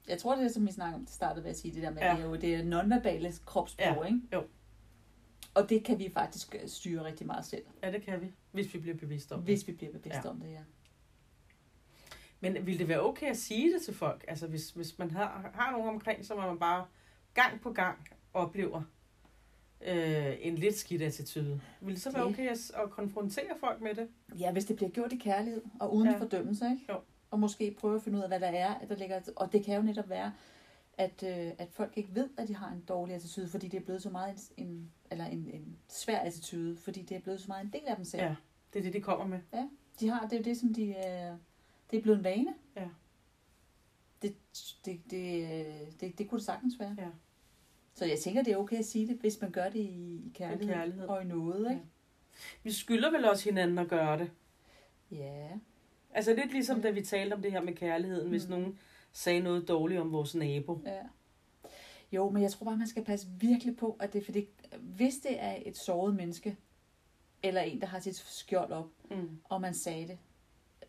Jeg 0.08 0.18
tror, 0.20 0.36
det 0.36 0.46
er, 0.46 0.50
som 0.50 0.68
vi 0.68 0.72
snakkede 0.72 0.96
om, 0.96 1.06
det 1.06 1.14
startede 1.14 1.44
ved 1.44 1.52
at 1.52 1.58
sige, 1.58 1.74
det 1.76 1.84
der 1.84 1.90
med, 1.90 2.02
Ja. 2.02 2.12
det 2.16 2.20
er 2.22 2.26
jo 2.26 2.36
det 2.36 2.56
er 2.56 2.64
nonverbale 2.64 3.34
kropssprog, 3.46 3.98
Ja. 4.02 4.06
ikke? 4.06 4.20
Jo. 4.34 4.44
Og 5.54 5.70
det 5.70 5.84
kan 5.84 6.00
vi 6.00 6.10
faktisk 6.14 6.56
øh, 6.62 6.70
styre 6.70 7.04
rigtig 7.04 7.28
meget 7.28 7.46
selv, 7.46 7.64
Ja, 7.84 7.92
det 7.92 8.02
kan 8.04 8.22
vi, 8.22 8.34
hvis 8.52 8.74
vi 8.74 8.80
bliver 8.80 8.98
bevidste 8.98 9.32
om 9.34 9.40
det. 9.40 9.46
hvis 9.48 9.68
vi 9.68 9.72
bliver 9.72 9.92
bevidste 9.92 10.22
Ja. 10.24 10.30
om 10.30 10.40
det, 10.40 10.52
ja. 10.52 10.62
Men 12.40 12.66
vil 12.66 12.80
det 12.80 12.88
være 12.88 13.02
okay 13.02 13.28
at 13.30 13.38
sige 13.38 13.74
det 13.74 13.82
til 13.82 13.94
folk? 13.94 14.26
Altså 14.28 14.48
hvis, 14.48 14.70
hvis 14.72 15.00
man 15.00 15.12
har, 15.12 15.52
har 15.54 15.72
nogen 15.72 15.90
omkring, 15.90 16.26
så 16.26 16.36
man 16.36 16.60
bare 16.60 16.86
gang 17.34 17.62
på 17.62 17.72
gang 17.74 18.08
oplever 18.34 18.82
øh, 19.88 20.38
en 20.42 20.56
lidt 20.56 20.76
skidt 20.76 21.02
attitude. 21.02 21.62
Vil 21.82 21.94
det 21.96 22.02
så 22.04 22.12
være 22.12 22.24
Det- 22.24 22.32
okay 22.34 22.48
at, 22.50 22.72
at 22.84 22.90
konfrontere 22.90 23.58
folk 23.60 23.82
med 23.82 23.96
det? 23.96 24.08
Ja, 24.40 24.52
hvis 24.52 24.66
det 24.66 24.76
bliver 24.76 24.90
gjort 24.92 25.14
i 25.14 25.18
kærlighed 25.18 25.62
og 25.80 25.96
uden 25.96 26.08
Ja. 26.08 26.14
ja. 26.14 26.20
fordømmelse, 26.20 26.66
ikke? 26.72 26.86
Jo. 26.90 27.00
Og 27.32 27.40
måske 27.40 27.76
prøve 27.80 27.96
at 27.96 28.02
finde 28.02 28.18
ud 28.18 28.24
af, 28.24 28.30
hvad 28.30 28.40
der 28.40 28.48
er, 28.48 28.86
der 28.86 28.96
ligger. 28.96 29.22
Og 29.36 29.54
det 29.54 29.66
kan 29.66 29.76
jo 29.76 29.82
netop 29.82 30.10
være, 30.10 30.34
at, 30.98 31.24
øh, 31.24 31.52
at 31.58 31.68
folk 31.72 31.94
ikke 31.96 32.16
ved, 32.16 32.30
at 32.38 32.48
de 32.48 32.56
har 32.56 32.72
en 32.72 32.82
dårlig 32.88 33.16
attitude, 33.16 33.48
fordi 33.48 33.68
det 33.68 33.78
er 33.78 33.84
blevet 33.84 34.02
så 34.02 34.10
meget 34.10 34.52
en, 34.58 34.68
en 34.68 34.92
eller 35.12 35.26
en, 35.26 35.50
en 35.54 35.78
svær 35.88 36.20
attitude, 36.20 36.78
fordi 36.78 37.02
det 37.02 37.18
er 37.18 37.22
blevet 37.22 37.42
så 37.42 37.48
meget 37.48 37.64
en 37.66 37.74
del 37.74 37.82
af 37.88 37.96
dem 37.96 38.06
selv. 38.06 38.24
Ja. 38.24 38.36
Det 38.74 38.80
er 38.80 38.84
det, 38.84 38.94
de 38.94 39.02
kommer 39.02 39.26
med. 39.28 39.40
De 40.00 40.10
har, 40.10 40.22
det 40.28 40.34
er 40.34 40.38
jo 40.38 40.44
det, 40.44 40.58
som 40.58 40.74
de, 40.74 40.88
øh, 40.88 41.38
det 41.92 41.98
er 41.98 42.02
blevet 42.02 42.18
en 42.18 42.24
vane. 42.24 42.54
Ja. 42.76 42.88
Det, 44.22 44.36
det, 44.86 45.02
det, 45.12 45.44
øh, 45.44 45.92
det, 46.00 46.18
det 46.18 46.30
kunne 46.30 46.38
det 46.38 46.46
sagtens 46.46 46.80
være. 46.80 46.96
Ja. 46.98 47.08
Så 48.02 48.06
jeg 48.08 48.20
tænker, 48.20 48.44
det 48.44 48.54
er 48.54 48.58
okay 48.58 48.78
at 48.78 48.86
sige 48.86 49.08
det, 49.08 49.18
hvis 49.18 49.42
man 49.42 49.52
gør 49.52 49.70
det 49.70 49.80
i, 49.80 50.22
i 50.26 50.32
kærlighed, 50.36 50.68
kærlighed. 50.74 51.06
og 51.08 51.22
i 51.22 51.26
noget, 51.26 51.72
ikke? 51.72 51.84
Vi 52.64 52.72
skylder 52.72 53.12
vel 53.12 53.26
også 53.26 53.44
hinanden 53.44 53.78
at 53.78 53.88
gøre 53.88 54.20
det. 54.20 54.32
Ja. 55.12 55.48
Altså 56.14 56.34
lidt 56.34 56.52
ligesom 56.52 56.82
da 56.82 56.90
vi 56.90 57.02
talte 57.02 57.34
om 57.34 57.42
det 57.42 57.52
her 57.52 57.62
med 57.62 57.74
kærligheden, 57.76 58.30
hvis 58.30 58.44
Mm. 58.46 58.50
nogen 58.52 58.80
sagde 59.12 59.40
noget 59.40 59.68
dårligt 59.68 60.02
om 60.02 60.12
vores 60.12 60.36
nabo. 60.36 60.82
Ja. 60.86 61.00
Jo, 62.12 62.30
men 62.30 62.44
jeg 62.44 62.52
tror 62.52 62.66
bare, 62.66 62.78
man 62.78 62.88
skal 62.88 63.04
passe 63.04 63.28
virkelig 63.40 63.78
på, 63.78 63.98
at 64.00 64.14
det 64.14 64.22
er 64.22 64.26
fordi, 64.26 64.48
hvis 64.80 65.16
det 65.16 65.42
er 65.44 65.56
et 65.66 65.78
såret 65.78 66.16
menneske, 66.16 66.58
eller 67.44 67.62
en, 67.62 67.82
der 67.82 67.88
har 67.88 68.00
sit 68.00 68.16
skjold 68.16 68.72
op, 68.72 68.88
Mm. 69.12 69.30
og 69.44 69.62
man 69.62 69.74
sagde 69.74 70.08
det, 70.08 70.18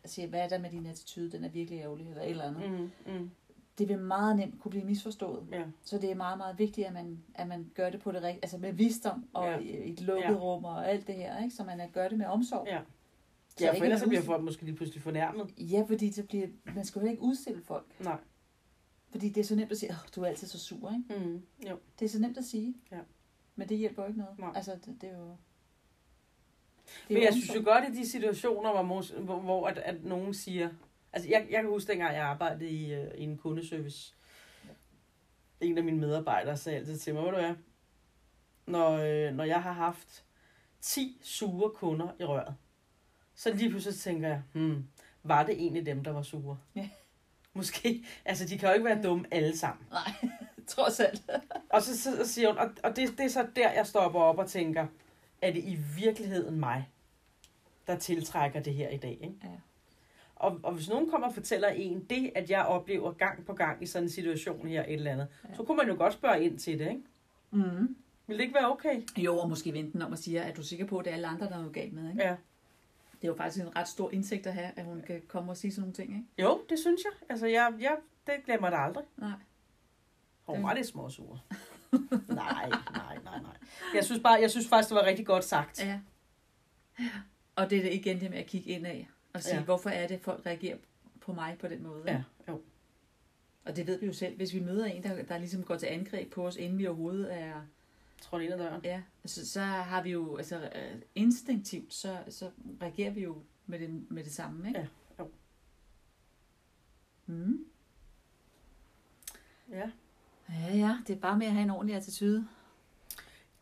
siger, 0.05 0.27
hvad 0.27 0.39
er 0.39 0.47
der 0.47 0.57
med 0.57 0.69
din 0.69 0.85
attitude, 0.85 1.31
den 1.31 1.43
er 1.43 1.49
virkelig 1.49 1.79
ærgerlig, 1.79 2.07
eller 2.09 2.21
et 2.23 2.29
eller 2.29 2.43
andet. 2.43 2.71
Mm. 3.05 3.13
Mm. 3.13 3.29
Det 3.77 3.89
vil 3.89 3.99
meget 3.99 4.35
nemt 4.35 4.59
kunne 4.61 4.69
blive 4.69 4.85
misforstået. 4.85 5.47
Ja. 5.51 5.63
Så 5.83 5.97
det 5.97 6.11
er 6.11 6.15
meget, 6.15 6.37
meget 6.37 6.59
vigtigt, 6.59 6.87
at 6.87 6.93
man, 6.93 7.23
at 7.35 7.47
man 7.47 7.71
gør 7.75 7.89
det 7.89 7.99
på 8.01 8.11
det 8.11 8.23
rigtige, 8.23 8.43
altså 8.43 8.57
med 8.57 8.73
visdom, 8.73 9.25
og 9.33 9.45
Ja. 9.45 9.57
et 9.61 10.01
lukket 10.01 10.23
Ja. 10.29 10.33
rum, 10.33 10.65
og 10.65 10.89
alt 10.89 11.07
det 11.07 11.15
her, 11.15 11.43
ikke? 11.43 11.55
så 11.55 11.63
man 11.63 11.89
gør 11.93 12.07
det 12.07 12.17
med 12.17 12.25
omsorg. 12.25 12.67
Ja. 12.67 12.79
Så 13.57 13.65
Ja, 13.65 13.71
for 13.79 13.83
ellers 13.83 13.99
så 13.99 14.07
bliver 14.07 14.21
folk 14.21 14.43
måske 14.43 14.63
lige 14.65 14.75
pludselig 14.75 15.01
fornærmet. 15.03 15.53
Ja, 15.57 15.83
fordi 15.87 16.11
så 16.11 16.23
bliver, 16.23 16.47
man 16.75 16.85
skal 16.85 17.01
jo 17.01 17.07
ikke 17.07 17.21
udstille 17.21 17.61
folk. 17.61 17.85
Nej. 17.99 18.17
Fordi 19.11 19.29
det 19.29 19.41
er 19.41 19.45
så 19.45 19.55
nemt 19.55 19.71
at 19.71 19.77
sige, 19.77 19.89
oh, 19.89 19.95
du 20.15 20.21
er 20.21 20.25
altid 20.27 20.47
så 20.47 20.59
sur, 20.59 20.91
ikke? 21.09 21.25
Mm. 21.25 21.41
Jo. 21.69 21.77
Det 21.99 22.05
er 22.05 22.09
så 22.09 22.19
nemt 22.19 22.37
at 22.37 22.45
sige. 22.45 22.75
Ja. 22.91 22.99
Men 23.55 23.69
det 23.69 23.77
hjælper 23.77 24.01
jo 24.03 24.07
ikke 24.07 24.19
noget. 24.19 24.39
Nej. 24.39 24.51
Altså, 24.55 24.71
det, 24.85 25.01
det 25.01 25.09
er 25.09 25.17
jo... 25.17 25.25
Det 25.25 27.09
Men 27.09 27.17
jo 27.17 27.23
jeg 27.23 27.33
synes 27.33 27.47
jo 27.55 27.59
omsorg. 27.59 27.65
godt, 27.65 27.95
i 27.95 27.97
de 28.01 28.07
situationer, 28.09 28.83
hvor, 29.23 29.39
hvor 29.39 29.67
at, 29.67 29.77
at 29.77 30.03
nogen 30.03 30.33
siger... 30.33 30.69
Altså, 31.13 31.29
jeg, 31.29 31.47
jeg 31.49 31.61
kan 31.61 31.69
huske, 31.69 31.91
dengang 31.91 32.15
jeg 32.15 32.23
arbejdede 32.23 32.69
i, 32.69 32.97
uh, 32.99 33.07
i 33.15 33.23
en 33.23 33.37
kundeservice. 33.37 34.15
En 35.61 35.77
af 35.77 35.83
mine 35.83 35.99
medarbejdere 35.99 36.57
sagde 36.57 36.77
altid 36.77 36.97
til 36.97 37.13
mig, 37.13 37.23
ved 37.23 37.31
du 37.31 37.37
hvad, 37.37 37.55
når, 38.65 38.91
øh, 38.91 39.33
når 39.33 39.43
jeg 39.43 39.63
har 39.63 39.71
haft 39.71 40.25
10 40.81 41.19
sure 41.21 41.69
kunder 41.69 42.07
i 42.19 42.23
røret, 42.23 42.55
så 43.35 43.53
lige 43.53 43.69
pludselig 43.69 43.99
tænker 43.99 44.27
jeg, 44.27 44.41
hmm, 44.53 44.87
var 45.23 45.43
det 45.45 45.55
egentlig 45.55 45.85
dem, 45.85 46.03
der 46.03 46.11
var 46.11 46.21
sure? 46.21 46.57
Ja. 46.75 46.89
Måske. 47.53 48.05
Altså, 48.25 48.45
de 48.45 48.57
kan 48.57 48.69
jo 48.69 48.73
ikke 48.73 48.85
være 48.85 49.03
dumme 49.03 49.25
alle 49.31 49.57
sammen. 49.57 49.87
Nej, 49.91 50.29
trods 50.67 50.99
alt. 50.99 51.29
Og 51.69 51.81
så, 51.81 52.01
så 52.01 52.27
siger 52.27 52.47
hun, 52.47 52.57
og, 52.57 52.69
og 52.83 52.95
det, 52.95 53.17
det 53.17 53.25
er 53.25 53.29
så 53.29 53.47
der, 53.55 53.71
jeg 53.71 53.87
stopper 53.87 54.19
op 54.19 54.37
og 54.37 54.49
tænker, 54.49 54.87
er 55.41 55.51
det 55.51 55.63
i 55.63 55.75
virkeligheden 55.75 56.59
mig, 56.59 56.89
der 57.87 57.97
tiltrækker 57.97 58.59
det 58.59 58.73
her 58.73 58.89
i 58.89 58.97
dag? 58.97 59.19
Ikke? 59.21 59.35
Ja. 59.43 59.49
Og, 60.43 60.59
og 60.63 60.73
hvis 60.73 60.89
nogen 60.89 61.09
kommer 61.09 61.27
og 61.27 61.33
fortæller 61.33 61.67
en 61.67 62.03
det, 62.09 62.31
at 62.35 62.49
jeg 62.49 62.65
oplever 62.65 63.11
gang 63.11 63.45
på 63.45 63.53
gang 63.53 63.83
i 63.83 63.85
sådan 63.85 64.03
en 64.05 64.09
situation 64.09 64.67
her, 64.67 64.83
et 64.83 64.93
eller 64.93 65.11
andet, 65.11 65.27
Ja. 65.43 65.49
ja. 65.49 65.55
så 65.55 65.63
kunne 65.63 65.77
man 65.77 65.87
jo 65.87 65.95
godt 65.95 66.13
spørge 66.13 66.43
ind 66.43 66.59
til 66.59 66.79
det, 66.79 66.89
ikke? 66.89 67.03
Mm. 67.51 67.95
Vil 68.27 68.37
det 68.37 68.43
ikke 68.43 68.55
være 68.55 68.71
okay? 68.71 69.01
Jo, 69.17 69.37
og 69.37 69.49
måske 69.49 69.73
vente 69.73 69.93
den 69.93 70.01
om 70.01 70.13
at 70.13 70.19
sige, 70.19 70.41
at 70.41 70.55
du 70.55 70.61
er 70.61 70.65
sikker 70.65 70.85
på, 70.85 70.97
at 70.97 71.05
det 71.05 71.11
er 71.11 71.15
alle 71.15 71.27
andre, 71.27 71.45
der 71.45 71.53
er 71.53 71.57
noget 71.57 71.73
galt 71.73 71.93
med. 71.93 72.09
Ikke? 72.09 72.23
Ja. 72.23 72.35
Det 73.21 73.23
er 73.23 73.27
jo 73.27 73.35
faktisk 73.35 73.65
en 73.65 73.75
ret 73.75 73.87
stor 73.87 74.11
indsigt 74.11 74.47
at 74.47 74.53
have, 74.53 74.71
at 74.75 74.85
hun 74.85 75.01
kan 75.07 75.21
komme 75.27 75.51
og 75.51 75.57
sige 75.57 75.71
sådan 75.71 75.81
nogle 75.81 75.93
ting. 75.93 76.09
Ikke? 76.09 76.49
Jo, 76.49 76.61
det 76.69 76.79
synes 76.79 77.01
jeg. 77.03 77.11
Altså, 77.29 77.47
jeg, 77.47 77.73
jeg 77.79 77.97
det 78.27 78.35
glemmer 78.45 78.69
det 78.69 78.77
aldrig. 78.79 79.03
Nej. 79.17 79.31
Hun 80.43 80.63
var 80.63 80.73
lidt 80.73 80.87
småsur. 80.87 81.39
nej, 82.27 82.69
nej, 82.69 83.17
nej, 83.23 83.39
nej. 83.41 83.57
Jeg 83.95 84.03
synes, 84.05 84.21
bare, 84.23 84.37
jeg 84.41 84.51
synes 84.51 84.67
faktisk, 84.67 84.89
det 84.89 84.95
var 84.95 85.05
rigtig 85.05 85.25
godt 85.25 85.43
sagt. 85.43 85.85
Ja. 85.85 85.99
Og 87.55 87.69
det 87.69 87.77
er 87.77 87.81
det 87.81 87.93
igen 87.93 88.19
det 88.19 88.29
med 88.29 88.37
at 88.37 88.45
kigge 88.45 88.69
ind 88.69 88.85
af 88.85 89.07
og 89.33 89.43
sige, 89.43 89.55
Ja. 89.55 89.63
hvorfor 89.63 89.89
er 89.89 90.07
det, 90.07 90.21
folk 90.21 90.45
reagerer 90.45 90.77
på 91.21 91.33
mig 91.33 91.57
på 91.59 91.67
den 91.67 91.83
måde. 91.83 92.03
Ja, 92.07 92.23
jo. 92.47 92.61
Og 93.65 93.75
det 93.75 93.87
ved 93.87 93.99
vi 93.99 94.05
jo 94.05 94.13
selv, 94.13 94.35
hvis 94.35 94.53
vi 94.53 94.59
møder 94.59 94.85
en, 94.85 95.03
der, 95.03 95.23
der 95.23 95.37
ligesom 95.37 95.63
går 95.63 95.75
til 95.75 95.85
angreb 95.85 96.31
på 96.31 96.47
os, 96.47 96.55
inden 96.55 96.79
vi 96.79 96.87
overhovedet 96.87 97.33
er... 97.33 97.61
Tror 98.21 98.39
ind 98.39 98.53
ad 98.53 98.57
døren. 98.57 98.81
Ja, 98.83 99.01
så, 99.25 99.49
så 99.49 99.61
har 99.61 100.03
vi 100.03 100.11
jo, 100.11 100.37
altså 100.37 100.69
øh, 100.75 101.01
instinktivt, 101.15 101.93
så, 101.93 102.17
så 102.29 102.49
reagerer 102.81 103.11
vi 103.11 103.21
jo 103.23 103.41
med 103.65 103.79
det, 103.79 104.11
med 104.11 104.23
det 104.23 104.31
samme, 104.33 104.67
ikke? 104.67 104.79
Ja, 104.79 104.87
jo. 105.19 105.29
Mm. 107.25 107.65
Ja. 109.71 109.91
Ja, 110.49 110.75
ja, 110.75 110.97
det 111.07 111.15
er 111.15 111.19
bare 111.19 111.37
med 111.37 111.47
at 111.47 111.53
have 111.53 111.63
en 111.63 111.69
ordentlig 111.69 111.95
attitude. 111.95 112.47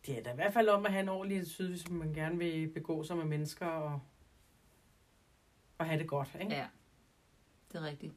Det 0.05 0.17
er 0.17 0.23
da 0.23 0.31
i 0.31 0.35
hvert 0.35 0.53
fald 0.53 0.69
om 0.69 0.85
at 0.85 0.91
have 0.91 1.01
en 1.01 1.09
ordentlig 1.09 1.37
attitude, 1.39 1.69
hvis 1.69 1.89
man 1.89 2.13
gerne 2.13 2.37
vil 2.37 2.67
begå 2.67 3.03
sig 3.03 3.17
med 3.17 3.25
mennesker 3.25 3.65
og, 3.65 3.99
og 5.81 5.87
have 5.87 5.99
det 5.99 6.07
godt. 6.07 6.29
Ikke? 6.41 6.53
Ja, 6.53 6.65
det 7.71 7.77
er 7.77 7.85
rigtigt. 7.85 8.13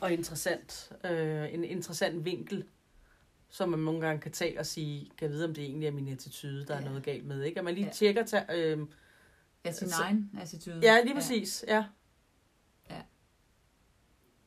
Og 0.00 0.12
interessant, 0.12 0.92
øh, 1.04 1.54
en 1.54 1.64
interessant 1.64 2.24
vinkel, 2.24 2.64
som 3.48 3.68
man 3.68 3.78
nogle 3.80 4.00
gange 4.00 4.20
kan 4.20 4.32
tage 4.32 4.58
og 4.58 4.66
sige, 4.66 5.10
kan 5.18 5.30
vide, 5.30 5.44
om 5.44 5.54
det 5.54 5.64
egentlig 5.64 5.86
er 5.86 5.92
min 5.92 6.08
attitude, 6.08 6.66
der 6.66 6.74
ja. 6.74 6.80
er 6.80 6.82
Ja. 6.84 6.88
noget 6.88 7.04
galt 7.04 7.24
med. 7.26 7.42
Ikke? 7.42 7.58
At 7.58 7.64
man 7.64 7.74
lige 7.74 7.86
Ja. 7.86 7.92
tjekker, 7.92 8.24
ta- 8.24 8.46
øh, 8.56 8.86
Ja, 9.64 9.72
sin 9.72 9.88
Så- 9.88 10.02
egen 10.02 10.30
attitude. 10.40 10.78
ja, 10.82 11.02
lige 11.02 11.14
præcis, 11.14 11.64
ja. 11.68 11.84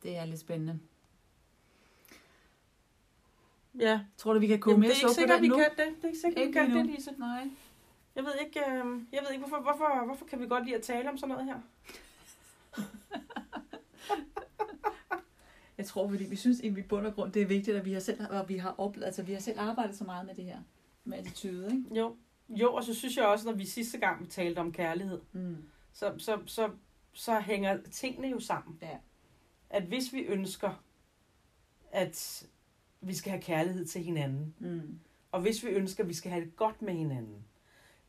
Det 0.04 0.18
er 0.18 0.26
lidt 0.26 0.40
spændende. 0.40 0.80
ja. 3.80 4.00
Tror 4.18 4.34
du, 4.34 4.40
vi 4.40 4.48
kan 4.48 4.60
komme 4.60 4.74
Jamen, 4.74 4.82
mere 4.82 4.90
det 4.90 4.96
er 4.96 5.00
ikke 5.00 5.08
på 5.08 5.14
sikkert, 5.14 5.36
den 5.36 5.44
vi 5.44 5.48
nu? 5.48 5.56
kan 5.58 5.70
det. 5.78 5.96
Det 5.96 6.04
er 6.04 6.08
ikke 6.08 6.20
sikkert, 6.20 6.48
vi 6.48 6.52
kan 6.52 6.66
lige 6.66 6.78
det, 6.78 6.86
nu. 6.86 6.92
Lise. 6.96 7.12
Nej. 7.18 7.50
Jeg 8.16 8.24
ved 8.24 8.32
ikke, 8.46 8.60
øh, 8.60 8.86
jeg 9.12 9.20
ved 9.24 9.32
ikke 9.32 9.46
hvorfor, 9.48 9.62
hvorfor, 9.62 10.06
hvorfor 10.06 10.26
kan 10.26 10.40
vi 10.40 10.48
godt 10.48 10.66
lide 10.66 10.76
at 10.76 10.82
tale 10.82 11.10
om 11.10 11.18
sådan 11.18 11.30
noget 11.36 11.46
her? 11.46 11.60
Jeg 15.78 15.86
tror, 15.88 16.10
fordi 16.10 16.24
vi 16.24 16.36
synes 16.36 16.60
egentlig 16.60 16.84
i 16.84 16.88
bund 16.88 17.08
og 17.08 17.14
grund, 17.16 17.32
det 17.32 17.42
er 17.42 17.46
vigtigt, 17.46 17.78
at 17.78 17.86
vi 17.86 17.94
har 17.94 18.00
selv, 18.00 18.22
og 18.30 18.50
vi 18.50 18.58
har 18.58 18.76
oplevet, 18.78 19.06
altså 19.06 19.24
vi 19.24 19.34
har 19.34 19.40
selv 19.40 19.60
arbejdet 19.60 19.96
så 19.96 20.04
meget 20.04 20.26
med 20.26 20.36
det 20.36 20.46
her, 20.46 20.60
med 21.04 21.18
attitude, 21.18 21.66
ikke? 21.66 21.96
Jo. 22.00 22.16
Jo, 22.50 22.74
og 22.74 22.84
så 22.84 22.94
synes 22.94 23.18
jeg 23.18 23.26
også, 23.26 23.46
når 23.46 23.54
vi 23.56 23.66
sidste 23.66 23.98
gang 23.98 24.30
talte 24.30 24.60
om 24.60 24.72
kærlighed, 24.74 25.20
Mm. 25.32 25.58
så, 25.94 26.14
så, 26.18 26.40
så, 26.46 26.70
så 27.14 27.40
hænger 27.40 27.78
tingene 27.92 28.28
jo 28.28 28.40
sammen. 28.40 28.78
Ja. 28.82 28.98
At 29.70 29.84
hvis 29.84 30.14
vi 30.14 30.20
ønsker, 30.20 30.84
at 31.92 32.48
vi 33.02 33.14
skal 33.14 33.32
have 33.32 33.42
kærlighed 33.42 33.86
til 33.86 34.04
hinanden, 34.04 34.56
Mm. 34.60 35.00
og 35.32 35.42
hvis 35.42 35.64
vi 35.66 35.70
ønsker, 35.70 36.04
at 36.04 36.08
vi 36.10 36.14
skal 36.14 36.32
have 36.32 36.46
det 36.46 36.56
godt 36.56 36.82
med 36.82 36.94
hinanden, 36.94 37.46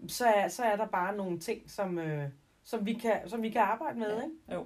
så 0.08 0.26
er, 0.26 0.48
så 0.48 0.62
er 0.62 0.76
der 0.76 0.86
bare 0.86 1.16
nogle 1.16 1.38
ting, 1.38 1.70
som, 1.70 1.98
øh, 1.98 2.28
som, 2.64 2.86
vi, 2.86 2.92
kan, 2.92 3.28
som 3.28 3.42
vi 3.42 3.50
kan 3.50 3.60
arbejde 3.60 3.98
med. 3.98 4.16
Ja. 4.16 4.22
Ikke? 4.22 4.64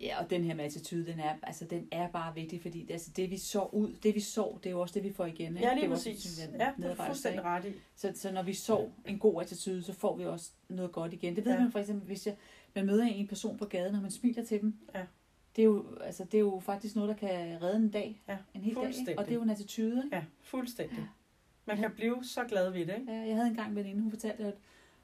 Ja, 0.00 0.22
og 0.24 0.30
den 0.30 0.44
her 0.44 0.54
med 0.54 0.64
attitude, 0.64 1.06
den 1.06 1.20
er, 1.20 1.34
altså, 1.42 1.64
den 1.64 1.88
er 1.90 2.08
bare 2.08 2.34
vigtig, 2.34 2.62
fordi 2.62 2.82
det, 2.82 2.90
altså, 2.90 3.10
det 3.16 3.30
vi 3.30 3.38
så 3.38 3.68
ud, 3.72 3.92
det 4.02 4.14
vi 4.14 4.20
så, 4.20 4.58
det 4.62 4.66
er 4.66 4.70
jo 4.70 4.80
også 4.80 4.94
det, 4.94 5.04
vi 5.04 5.12
får 5.12 5.26
igen. 5.26 5.56
Ikke? 5.56 5.60
Ja, 5.60 5.64
det 5.64 5.70
er 5.70 5.74
lige 5.74 5.86
jo 5.86 5.92
også, 5.92 6.10
præcis. 6.10 6.22
synes 6.22 6.52
jeg, 6.52 6.60
Ja, 6.60 6.82
det 6.82 6.90
er 6.90 7.04
fuldstændig 7.06 7.44
ret 7.44 7.64
i. 7.64 7.72
Så, 7.96 8.12
så 8.14 8.32
når 8.32 8.42
vi 8.42 8.54
så 8.54 8.88
en 9.06 9.18
god 9.18 9.40
attitude, 9.42 9.82
så 9.82 9.92
får 9.92 10.16
vi 10.16 10.24
også 10.24 10.50
noget 10.68 10.92
godt 10.92 11.12
igen. 11.12 11.36
Det 11.36 11.44
ved 11.44 11.52
Ja. 11.52 11.58
ja. 11.58 11.62
man 11.62 11.72
for 11.72 11.78
eksempel, 11.78 12.06
hvis 12.06 12.26
jeg, 12.26 12.36
man 12.74 12.86
møder 12.86 13.04
en 13.04 13.28
person 13.28 13.58
på 13.58 13.64
gaden, 13.64 13.94
og 13.94 14.02
man 14.02 14.10
smiler 14.10 14.44
til 14.44 14.60
dem. 14.60 14.74
Ja. 14.94 15.04
Det 15.56 15.62
er, 15.62 15.66
jo, 15.66 15.98
altså, 16.00 16.24
det 16.24 16.34
er 16.34 16.38
jo 16.40 16.60
faktisk 16.64 16.96
noget, 16.96 17.08
der 17.08 17.14
kan 17.14 17.62
redde 17.62 17.76
en 17.76 17.90
dag. 17.90 18.22
Ja, 18.28 18.36
en 18.54 18.60
hel 18.60 18.74
dag. 18.74 18.98
Ikke? 18.98 19.18
Og 19.18 19.24
det 19.24 19.30
er 19.30 19.36
jo 19.36 19.42
en 19.42 19.50
attitude. 19.50 20.02
Ikke? 20.04 20.16
Ja, 20.16 20.24
fuldstændig. 20.40 21.08
Man 21.64 21.76
kan 21.76 21.90
blive 21.94 22.24
så 22.24 22.44
glad 22.44 22.70
ved 22.70 22.86
det, 22.86 22.98
ikke? 22.98 23.12
Ja, 23.12 23.18
jeg 23.18 23.34
havde 23.34 23.48
engang 23.48 23.70
en 23.70 23.76
veninde, 23.76 24.02
hun 24.02 24.10
fortalte, 24.10 24.44
at 24.44 24.54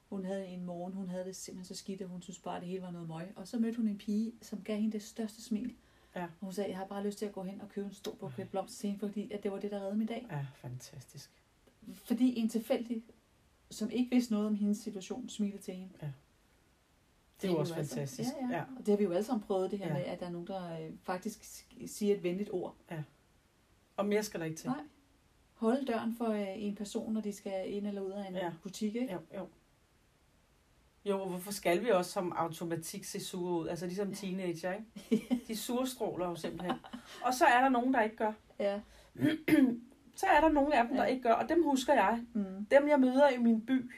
hun 0.08 0.24
havde 0.24 0.46
en 0.46 0.64
morgen, 0.64 0.92
hun 0.92 1.08
havde 1.08 1.24
det 1.24 1.36
simpelthen 1.36 1.74
så 1.76 1.78
skidt, 1.82 2.00
at 2.00 2.08
hun 2.08 2.22
synes 2.22 2.38
bare, 2.38 2.56
at 2.56 2.62
det 2.62 2.68
hele 2.70 2.82
var 2.82 2.90
noget 2.90 3.08
møg. 3.08 3.32
Og 3.36 3.48
så 3.48 3.58
mødte 3.58 3.76
hun 3.76 3.88
en 3.88 3.98
pige, 3.98 4.32
som 4.42 4.62
gav 4.62 4.76
hende 4.76 4.92
det 4.92 5.02
største 5.02 5.42
smil. 5.42 5.74
Ja. 6.16 6.22
Og 6.24 6.28
hun 6.40 6.52
sagde, 6.52 6.70
jeg 6.70 6.78
har 6.78 6.84
bare 6.86 7.04
lyst 7.06 7.18
til 7.18 7.26
at 7.26 7.32
gå 7.32 7.42
hen 7.42 7.60
og 7.60 7.68
købe 7.68 7.86
en 7.86 7.92
stor 7.94 8.14
buket 8.14 8.50
blomster 8.50 8.80
til 8.80 8.90
hende, 8.90 9.00
fordi 9.00 9.32
at 9.32 9.42
det 9.42 9.52
var 9.52 9.58
det, 9.58 9.70
der 9.70 9.76
reddede 9.80 9.96
mig 9.96 10.04
i 10.04 10.06
dag. 10.06 10.26
Ja, 10.30 10.46
fantastisk. 10.54 11.30
Fordi 11.94 12.38
en 12.38 12.48
tilfældig, 12.48 13.02
som 13.70 13.90
ikke 13.90 14.10
vidste 14.10 14.32
noget 14.32 14.46
om 14.46 14.54
hendes 14.54 14.78
situation, 14.78 15.28
smilede 15.28 15.58
til 15.62 15.74
hende. 15.74 15.92
Det 17.42 17.48
er 17.48 17.52
jo 17.52 17.58
også 17.58 17.74
fantastisk. 17.74 18.30
Ja, 18.40 18.46
ja. 18.50 18.56
Ja. 18.56 18.62
Og 18.78 18.78
det 18.78 18.88
har 18.88 18.96
vi 18.96 19.04
jo 19.04 19.10
alle 19.12 19.24
sammen 19.24 19.46
prøvet, 19.46 19.70
det 19.70 19.78
her 19.78 19.86
Ja. 19.86 19.92
ja. 19.92 19.98
med, 19.98 20.06
at 20.06 20.20
der 20.20 20.26
er 20.26 20.30
nogen, 20.30 20.46
der 20.46 20.80
øh, 20.86 20.92
faktisk 21.02 21.44
siger 21.86 22.14
et 22.14 22.22
venligt 22.22 22.50
ord. 22.52 22.76
Og 23.96 24.06
mere 24.06 24.22
skal 24.22 24.40
der 24.40 24.46
ikke 24.46 24.56
til. 24.58 24.70
Nej. 24.70 24.80
Holde 25.54 25.84
døren 25.86 26.14
for 26.14 26.28
øh, 26.28 26.62
en 26.62 26.74
person, 26.74 27.12
når 27.12 27.20
de 27.20 27.32
skal 27.32 27.72
ind 27.74 27.86
eller 27.86 28.00
ud 28.00 28.10
af 28.10 28.28
en 28.28 28.34
Ja. 28.34 28.44
ja. 28.46 28.52
butik, 28.62 28.94
ikke? 28.96 29.12
Jo, 29.12 29.20
jo. 29.34 29.48
Jo, 31.08 31.24
hvorfor 31.28 31.52
skal 31.52 31.84
vi 31.84 31.90
også 31.90 32.10
som 32.10 32.32
automatik 32.36 33.04
se 33.04 33.20
sure 33.20 33.60
ud? 33.62 33.68
Altså 33.68 33.86
ligesom 33.86 34.14
teenager, 34.14 34.72
ikke? 34.72 35.44
De 35.48 35.56
surstråler 35.56 36.28
jo 36.28 36.34
simpelthen. 36.36 36.72
Og 37.22 37.34
så 37.34 37.44
er 37.44 37.60
der 37.60 37.68
nogen, 37.68 37.94
der 37.94 38.02
ikke 38.02 38.16
gør. 38.16 38.32
Ja. 38.58 38.80
Så 40.16 40.26
er 40.26 40.40
der 40.40 40.48
nogle 40.48 40.74
af 40.76 40.86
dem, 40.88 40.96
der 40.96 41.02
Ja. 41.04 41.08
ikke 41.10 41.22
gør, 41.22 41.32
og 41.32 41.48
dem 41.48 41.62
husker 41.62 41.94
jeg. 41.94 42.20
Mm. 42.32 42.66
Dem, 42.70 42.88
jeg 42.88 43.00
møder 43.00 43.28
i 43.28 43.38
min 43.38 43.66
by, 43.66 43.90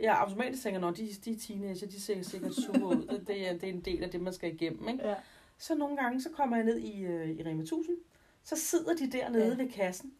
jeg 0.00 0.18
automatisk 0.18 0.62
tænker, 0.62 0.80
når 0.80 0.90
de, 0.90 1.08
de 1.24 1.30
er 1.32 1.36
teenager, 1.38 1.86
de 1.86 2.00
ser 2.00 2.22
sikkert 2.22 2.54
sure 2.54 2.86
ud. 2.86 3.06
Det, 3.10 3.26
det, 3.28 3.48
er, 3.48 3.52
det 3.52 3.68
er 3.68 3.72
en 3.72 3.80
del 3.80 4.04
af 4.04 4.10
det, 4.10 4.20
man 4.20 4.32
skal 4.32 4.54
igennem, 4.54 4.88
ikke? 4.88 5.08
Ja. 5.08 5.14
Så 5.58 5.74
nogle 5.74 5.96
gange, 5.96 6.22
så 6.22 6.28
kommer 6.30 6.56
jeg 6.56 6.64
ned 6.64 6.78
i, 6.78 7.00
øh, 7.02 7.30
i 7.30 7.42
Rema 7.42 7.62
1000, 7.62 7.96
så 8.44 8.56
sidder 8.56 8.94
de 8.96 9.10
dernede. 9.12 9.48
Ja. 9.56 9.62
ved 9.62 9.70
kassen, 9.70 10.12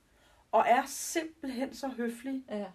og 0.52 0.64
er 0.68 0.82
simpelthen 0.86 1.74
så 1.74 1.88
høflige. 1.88 2.44
ja. 2.50 2.66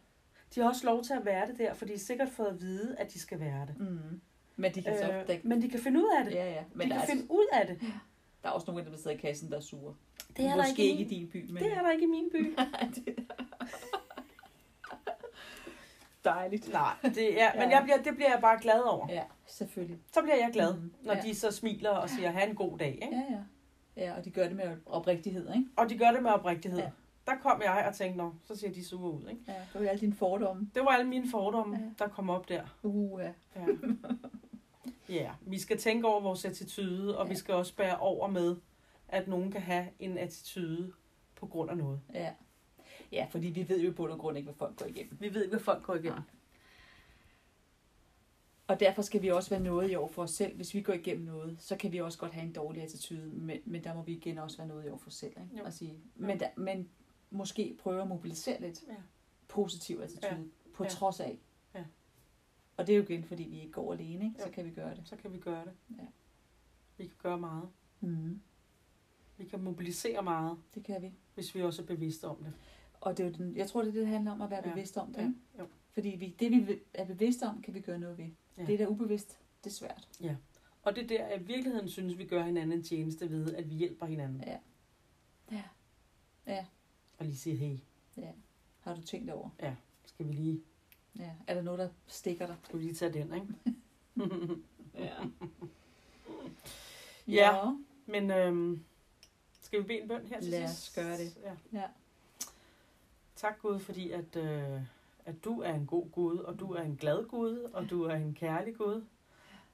De 0.56 0.62
har 0.62 0.68
også 0.70 0.86
lov 0.86 1.04
til 1.04 1.14
at 1.14 1.26
være 1.26 1.48
det 1.48 1.58
der, 1.58 1.74
for 1.74 1.86
de 1.86 1.92
har 1.92 1.98
sikkert 2.00 2.30
fået 2.30 2.48
at 2.48 2.62
vide, 2.62 2.96
at 3.00 3.14
de 3.14 3.20
skal 3.20 3.40
være 3.40 3.66
det. 3.68 3.80
Mm. 3.80 4.22
Men 4.56 4.74
de 4.76 4.84
kan 4.84 4.98
så... 4.98 5.12
Øh, 5.12 5.28
Der, 5.28 5.38
men 5.44 5.62
de 5.62 5.70
kan 5.70 5.80
finde 5.80 6.00
ud 6.00 6.10
af 6.20 6.26
det. 6.26 6.34
ja, 6.34 6.46
ja. 6.52 6.60
de 6.60 6.66
Men 6.74 6.90
der 6.90 6.96
kan 6.96 7.04
er, 7.04 7.08
finde 7.08 7.26
ud 7.32 7.46
af 7.54 7.68
det. 7.68 7.80
der 8.44 8.50
er 8.50 8.54
også 8.54 8.72
dem, 8.72 8.86
der 8.86 8.98
sidder 8.98 9.12
i 9.12 9.16
kassen, 9.20 9.52
der 9.52 9.58
er 9.58 9.62
sure. 9.62 9.96
Det 10.38 10.46
er 10.46 10.50
der 10.50 10.56
Måske 10.56 10.84
ikke, 10.84 11.00
ikke 11.02 11.16
i 11.16 11.20
din 11.20 11.28
by, 11.30 11.50
men... 11.52 11.64
Det 11.64 11.72
er 11.74 11.82
der 11.82 11.92
ikke 11.92 12.04
i 12.04 12.08
min 12.08 12.30
by. 12.32 12.58
Dejligt. 16.26 16.72
Nej, 16.74 16.94
det 17.04 17.42
er, 17.42 17.52
men 17.54 17.62
Ja. 17.64 17.70
jeg 17.70 17.82
bliver, 17.84 17.98
det 18.04 18.16
bliver 18.16 18.30
jeg 18.32 18.40
bare 18.42 18.62
glad 18.62 18.80
over. 18.80 19.08
Ja, 19.10 19.24
selvfølgelig. 19.48 20.00
Så 20.14 20.22
bliver 20.22 20.36
jeg 20.36 20.50
glad, 20.54 20.74
Mhm. 20.78 20.92
når 21.02 21.14
Ja. 21.14 21.22
de 21.22 21.36
så 21.36 21.52
smiler 21.52 21.90
og 21.90 22.10
siger, 22.10 22.32
have 22.32 22.50
en 22.50 22.56
god 22.56 22.78
dag. 22.78 23.00
Ikke? 23.02 23.16
Ja, 23.16 23.24
ja. 23.36 23.42
Ja, 24.06 24.14
og 24.18 24.26
de 24.26 24.30
gør 24.32 24.48
det 24.48 24.56
med 24.56 24.78
oprigtighed, 24.86 25.50
ikke? 25.56 25.66
Og 25.76 25.90
de 25.90 25.98
gør 25.98 26.12
det 26.12 26.24
med 26.24 26.32
oprigtighed. 26.32 26.80
Ja. 26.80 26.90
Der 27.26 27.36
kom 27.42 27.62
jeg 27.62 27.86
og 27.90 27.96
tænkte, 27.96 28.18
nå, 28.18 28.34
så 28.44 28.56
ser 28.56 28.72
de 28.72 28.86
sure 28.86 29.12
ud. 29.12 29.30
Ikke? 29.30 29.42
Ja, 29.48 29.54
det 29.54 29.68
var 29.74 29.82
jo 29.82 29.88
alle 29.88 30.02
dine 30.02 30.14
fordomme. 30.16 30.70
Det 30.76 30.82
var 30.82 30.88
alle 30.92 31.08
mine 31.10 31.30
fordomme, 31.32 31.76
Ja. 31.78 32.04
der 32.06 32.08
kom 32.12 32.30
op 32.30 32.50
der. 32.50 32.78
Uh, 32.84 33.22
ja. 33.22 33.32
Ja. 33.56 33.66
ja, 35.10 35.32
vi 35.42 35.60
skal 35.60 35.78
tænke 35.78 36.08
over 36.08 36.22
vores 36.22 36.46
attitude, 36.46 37.18
og 37.18 37.26
Ja. 37.26 37.30
vi 37.32 37.38
skal 37.38 37.54
også 37.56 37.76
bære 37.76 37.98
over 37.98 38.28
med, 38.28 38.56
at 39.08 39.28
nogen 39.28 39.52
kan 39.52 39.62
have 39.62 39.88
en 40.00 40.18
attitude 40.18 40.94
på 41.36 41.48
grund 41.48 41.70
af 41.72 41.78
noget. 41.78 42.02
Ja. 42.14 42.32
Ja, 43.12 43.28
fordi 43.32 43.48
vi 43.48 43.70
ved 43.70 43.82
jo 43.82 43.92
bund 43.92 44.12
og 44.12 44.20
grund 44.20 44.38
ikke, 44.38 44.46
hvad 44.48 44.56
folk 44.56 44.80
går 44.80 44.86
igennem. 44.86 45.18
Vi 45.20 45.34
ved 45.34 45.42
ikke, 45.44 45.56
hvad 45.56 45.64
folk 45.64 45.84
går 45.84 45.96
igennem. 45.96 46.22
Og 48.68 48.80
derfor 48.80 49.02
skal 49.02 49.22
vi 49.22 49.32
også 49.32 49.50
være 49.50 49.60
noget 49.60 49.92
i 49.92 49.96
år 49.96 50.08
for 50.08 50.24
os 50.24 50.32
selv. 50.32 50.56
Hvis 50.56 50.74
vi 50.74 50.82
går 50.82 50.94
igennem 50.94 51.26
noget, 51.26 51.56
så 51.60 51.76
kan 51.76 51.92
vi 51.92 52.02
også 52.02 52.18
godt 52.18 52.34
have 52.34 52.46
en 52.48 52.54
dårlig 52.54 52.84
attitude, 52.84 53.30
men, 53.34 53.58
men 53.66 53.84
der 53.84 53.94
må 53.94 54.02
vi 54.02 54.12
igen 54.14 54.38
også 54.38 54.58
være 54.58 54.68
noget 54.68 54.86
i 54.86 54.90
år 54.90 54.98
for 54.98 55.08
os 55.08 55.14
selv. 55.14 55.32
Ikke? 55.32 55.58
Jo. 55.60 55.64
Og 55.66 55.74
sige, 55.74 55.94
men, 56.16 56.40
der, 56.40 56.48
men 56.56 56.90
måske 57.36 57.78
prøve 57.80 58.02
at 58.02 58.08
mobilisere 58.08 58.62
lidt 58.62 58.84
Ja. 58.88 58.96
positiv 59.48 60.00
attitude, 60.04 60.28
Ja. 60.36 60.72
på 60.74 60.84
Ja. 60.84 60.90
trods 60.90 61.20
af. 61.20 61.40
Ja. 61.76 61.84
Og 62.78 62.88
det 62.88 62.94
er 62.94 62.98
jo 62.98 63.04
igen, 63.04 63.24
fordi 63.24 63.44
vi 63.44 63.60
ikke 63.60 63.72
går 63.72 63.94
alene, 63.94 64.26
ikke? 64.26 64.36
så 64.40 64.46
Jo. 64.46 64.52
kan 64.52 64.66
vi 64.66 64.70
gøre 64.72 64.96
det. 64.96 65.02
Så 65.06 65.16
kan 65.16 65.34
vi 65.34 65.38
gøre 65.38 65.66
det. 65.66 65.74
Ja. 65.98 66.06
Vi 66.98 67.04
kan 67.08 67.16
gøre 67.24 67.40
meget. 67.40 67.70
Mm. 68.00 68.42
Vi 69.38 69.46
kan 69.46 69.62
mobilisere 69.64 70.24
meget, 70.24 70.58
Det 70.76 70.84
kan 70.84 71.02
vi. 71.02 71.12
hvis 71.34 71.56
vi 71.56 71.62
også 71.62 71.82
er 71.82 71.86
bevidste 71.86 72.28
om 72.28 72.38
det. 72.44 72.54
Og 73.02 73.18
det 73.18 73.26
er 73.26 73.28
jo 73.30 73.34
den, 73.36 73.56
jeg 73.56 73.70
tror, 73.70 73.82
det 73.82 73.88
er 73.88 73.92
det, 73.94 74.02
det 74.02 74.08
handler 74.08 74.32
om 74.32 74.42
at 74.42 74.50
være 74.50 74.62
Ja. 74.66 74.70
bevidst 74.74 74.98
om 74.98 75.14
det. 75.14 75.22
Ja. 75.58 75.62
Jo. 75.62 75.68
Fordi 75.92 76.10
vi, 76.10 76.36
det, 76.40 76.52
vi 76.52 76.80
er 76.94 77.06
bevidste 77.06 77.44
om, 77.44 77.62
kan 77.62 77.74
vi 77.74 77.80
gøre 77.80 78.00
noget 78.00 78.18
ved. 78.18 78.26
Ja. 78.26 78.62
Ja. 78.62 78.66
Det, 78.68 78.80
der 78.80 78.86
er 78.86 78.90
ubevidst, 78.90 79.40
det 79.64 79.70
er 79.70 79.74
svært. 79.74 80.10
Og 80.84 80.96
det 80.96 81.04
er 81.04 81.08
der, 81.08 81.28
jeg 81.28 81.42
i 81.42 81.44
virkeligheden 81.44 81.90
synes, 81.90 82.18
vi 82.18 82.26
gør 82.26 82.44
hinanden 82.44 82.78
en 82.78 82.84
tjeneste 82.84 83.30
ved, 83.30 83.54
at 83.56 83.70
vi 83.70 83.76
hjælper 83.76 84.06
hinanden. 84.06 84.44
Ja. 84.48 84.58
Ja. 85.52 85.64
Ja. 86.48 86.66
Og 87.18 87.26
lige 87.26 87.38
sige, 87.38 87.56
hey, 87.56 87.78
Har 88.80 88.96
du 88.96 89.02
tænkt 89.02 89.30
over? 89.32 89.50
skal 90.06 90.28
vi 90.28 90.32
lige, 90.34 90.62
Ja. 91.20 91.32
Er 91.48 91.54
der 91.54 91.62
noget, 91.62 91.80
der 91.80 91.90
stikker 92.08 92.46
dig? 92.48 92.56
skal 92.64 92.80
vi 92.80 92.84
lige 92.84 92.96
tage 92.96 93.14
den, 93.14 93.34
ikke? 93.34 93.48
Ja. 94.98 95.14
Ja. 97.28 97.74
Men 98.06 98.32
øhm, 98.32 98.84
skal 99.62 99.80
vi 99.80 99.84
bede 99.88 100.02
en 100.02 100.08
bøn 100.08 100.26
her 100.28 100.40
til 100.42 100.50
Lad 100.50 100.68
sidst? 100.68 100.90
os 100.90 100.96
gøre 101.04 101.18
det. 101.18 101.38
Ja. 101.44 101.54
Ja. 101.80 101.84
Tak 103.36 103.60
Gud, 103.62 103.80
fordi 103.80 104.12
at, 104.12 104.36
øh, 104.36 104.82
at 105.26 105.44
du 105.44 105.62
er 105.62 105.74
en 105.74 105.86
god 105.86 106.10
Gud, 106.12 106.38
og 106.38 106.60
du 106.60 106.72
er 106.74 106.82
en 106.82 106.96
glad 106.96 107.28
Gud, 107.28 107.58
og 107.74 107.90
du 107.90 108.04
er 108.04 108.16
en 108.16 108.34
kærlig 108.34 108.76
Gud. 108.78 109.06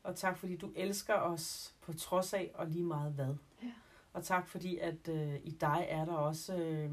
Og 0.03 0.15
tak 0.15 0.37
fordi 0.37 0.55
du 0.57 0.71
elsker 0.75 1.13
os 1.13 1.73
på 1.81 1.93
trods 1.93 2.33
af 2.33 2.51
og 2.53 2.67
lige 2.67 2.83
meget 2.83 3.13
hvad. 3.13 3.35
Ja. 3.63 3.71
Og 4.13 4.23
tak 4.23 4.47
fordi 4.47 4.77
at 4.77 5.07
øh, 5.07 5.35
i 5.43 5.51
dig 5.51 5.85
er 5.89 6.05
der 6.05 6.13
også 6.13 6.55
øh, 6.57 6.91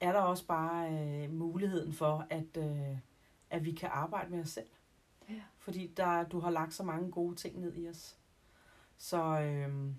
er 0.00 0.12
der 0.12 0.20
også 0.20 0.46
bare 0.46 0.92
øh, 0.92 1.32
muligheden 1.32 1.92
for 1.92 2.26
at 2.30 2.56
øh, 2.56 2.98
at 3.54 3.64
vi 3.64 3.72
kan 3.72 3.88
arbejde 3.92 4.30
med 4.30 4.40
os 4.40 4.48
selv. 4.48 4.68
Ja. 5.28 5.42
Fordi 5.58 5.86
der 5.96 6.24
du 6.24 6.40
har 6.40 6.50
lagt 6.50 6.74
så 6.74 6.82
mange 6.82 7.10
gode 7.10 7.36
ting 7.36 7.60
ned 7.60 7.76
i 7.76 7.88
os. 7.88 8.16
Så 8.96 9.40
øh, 9.40 9.90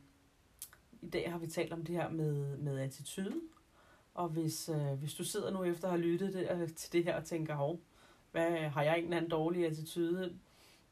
i 1.02 1.10
dag 1.10 1.32
har 1.32 1.38
vi 1.38 1.48
talt 1.48 1.74
om 1.74 1.86
det 1.86 1.96
her 1.96 2.10
med, 2.10 2.58
med 2.58 2.80
attitude. 2.80 3.42
Og 4.14 4.30
hvis, 4.30 4.70
øh, 4.70 4.94
hvis 4.94 5.14
du 5.14 5.24
sidder 5.24 5.52
nu 5.52 5.64
efter 5.64 5.88
at 5.88 5.92
have 5.92 6.02
lyttet 6.02 6.34
det, 6.34 6.48
øh, 6.52 6.70
til 6.70 6.94
det 6.94 7.04
her 7.04 7.16
og 7.16 7.26
tænker, 7.26 7.56
hov, 7.56 7.80
hvad, 8.32 8.70
har 8.70 8.84
jeg 8.84 8.98
en 8.98 9.04
eller 9.04 9.18
anden 9.18 9.32
dårlig 9.32 9.66
attitude? 9.66 10.40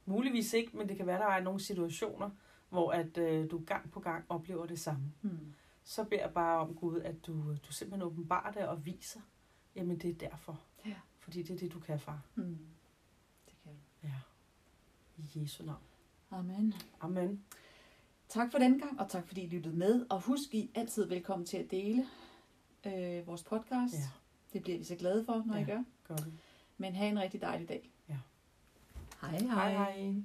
Muligvis 0.05 0.53
ikke, 0.53 0.77
men 0.77 0.89
det 0.89 0.97
kan 0.97 1.07
være, 1.07 1.19
der 1.19 1.27
er 1.27 1.43
nogle 1.43 1.59
situationer, 1.59 2.29
hvor 2.69 2.91
at 2.91 3.17
øh, 3.17 3.51
du 3.51 3.61
gang 3.65 3.91
på 3.91 3.99
gang 3.99 4.25
oplever 4.29 4.65
det 4.65 4.79
samme. 4.79 5.13
Mm. 5.21 5.53
Så 5.83 6.03
beder 6.03 6.21
jeg 6.21 6.33
bare 6.33 6.59
om 6.59 6.75
Gud, 6.75 7.01
at 7.01 7.27
du, 7.27 7.55
du 7.67 7.71
simpelthen 7.71 8.01
åbenbarer 8.01 8.51
det 8.51 8.67
og 8.67 8.85
viser, 8.85 9.19
jamen 9.75 9.99
det 9.99 10.09
er 10.09 10.29
derfor. 10.29 10.61
Ja. 10.85 10.95
Fordi 11.19 11.43
det 11.43 11.53
er 11.53 11.57
det, 11.57 11.73
du 11.73 11.79
kan, 11.79 11.99
far. 11.99 12.21
Mm. 12.35 12.57
Det 13.45 13.53
kan 13.63 13.71
du. 13.71 14.07
Ja. 14.07 14.13
I 15.17 15.41
Jesu 15.41 15.63
navn. 15.63 15.81
Amen. 16.31 16.73
Amen. 16.99 17.43
Tak 18.29 18.51
for 18.51 18.57
den 18.57 18.79
gang, 18.79 18.99
og 18.99 19.09
tak 19.09 19.27
fordi 19.27 19.41
I 19.41 19.47
lyttede 19.47 19.75
med. 19.75 20.05
Og 20.09 20.21
husk, 20.21 20.53
I 20.53 20.71
altid 20.75 21.05
velkommen 21.05 21.45
til 21.45 21.57
at 21.57 21.71
dele 21.71 22.07
øh, 22.85 23.27
vores 23.27 23.43
podcast. 23.43 23.93
Ja. 23.93 24.09
Det 24.53 24.63
bliver 24.63 24.77
vi 24.77 24.83
så 24.83 24.95
glade 24.95 25.25
for, 25.25 25.43
når 25.45 25.55
ja. 25.55 25.61
I 25.61 25.65
gør. 25.65 25.83
Gør 26.07 26.15
det. 26.15 26.33
Men 26.77 26.95
have 26.95 27.09
en 27.09 27.19
rigtig 27.19 27.41
dejlig 27.41 27.69
dag. 27.69 27.91
Ja. 28.09 28.17
Hej 29.21 29.39
Hej 29.39 29.71
hej. 29.71 30.23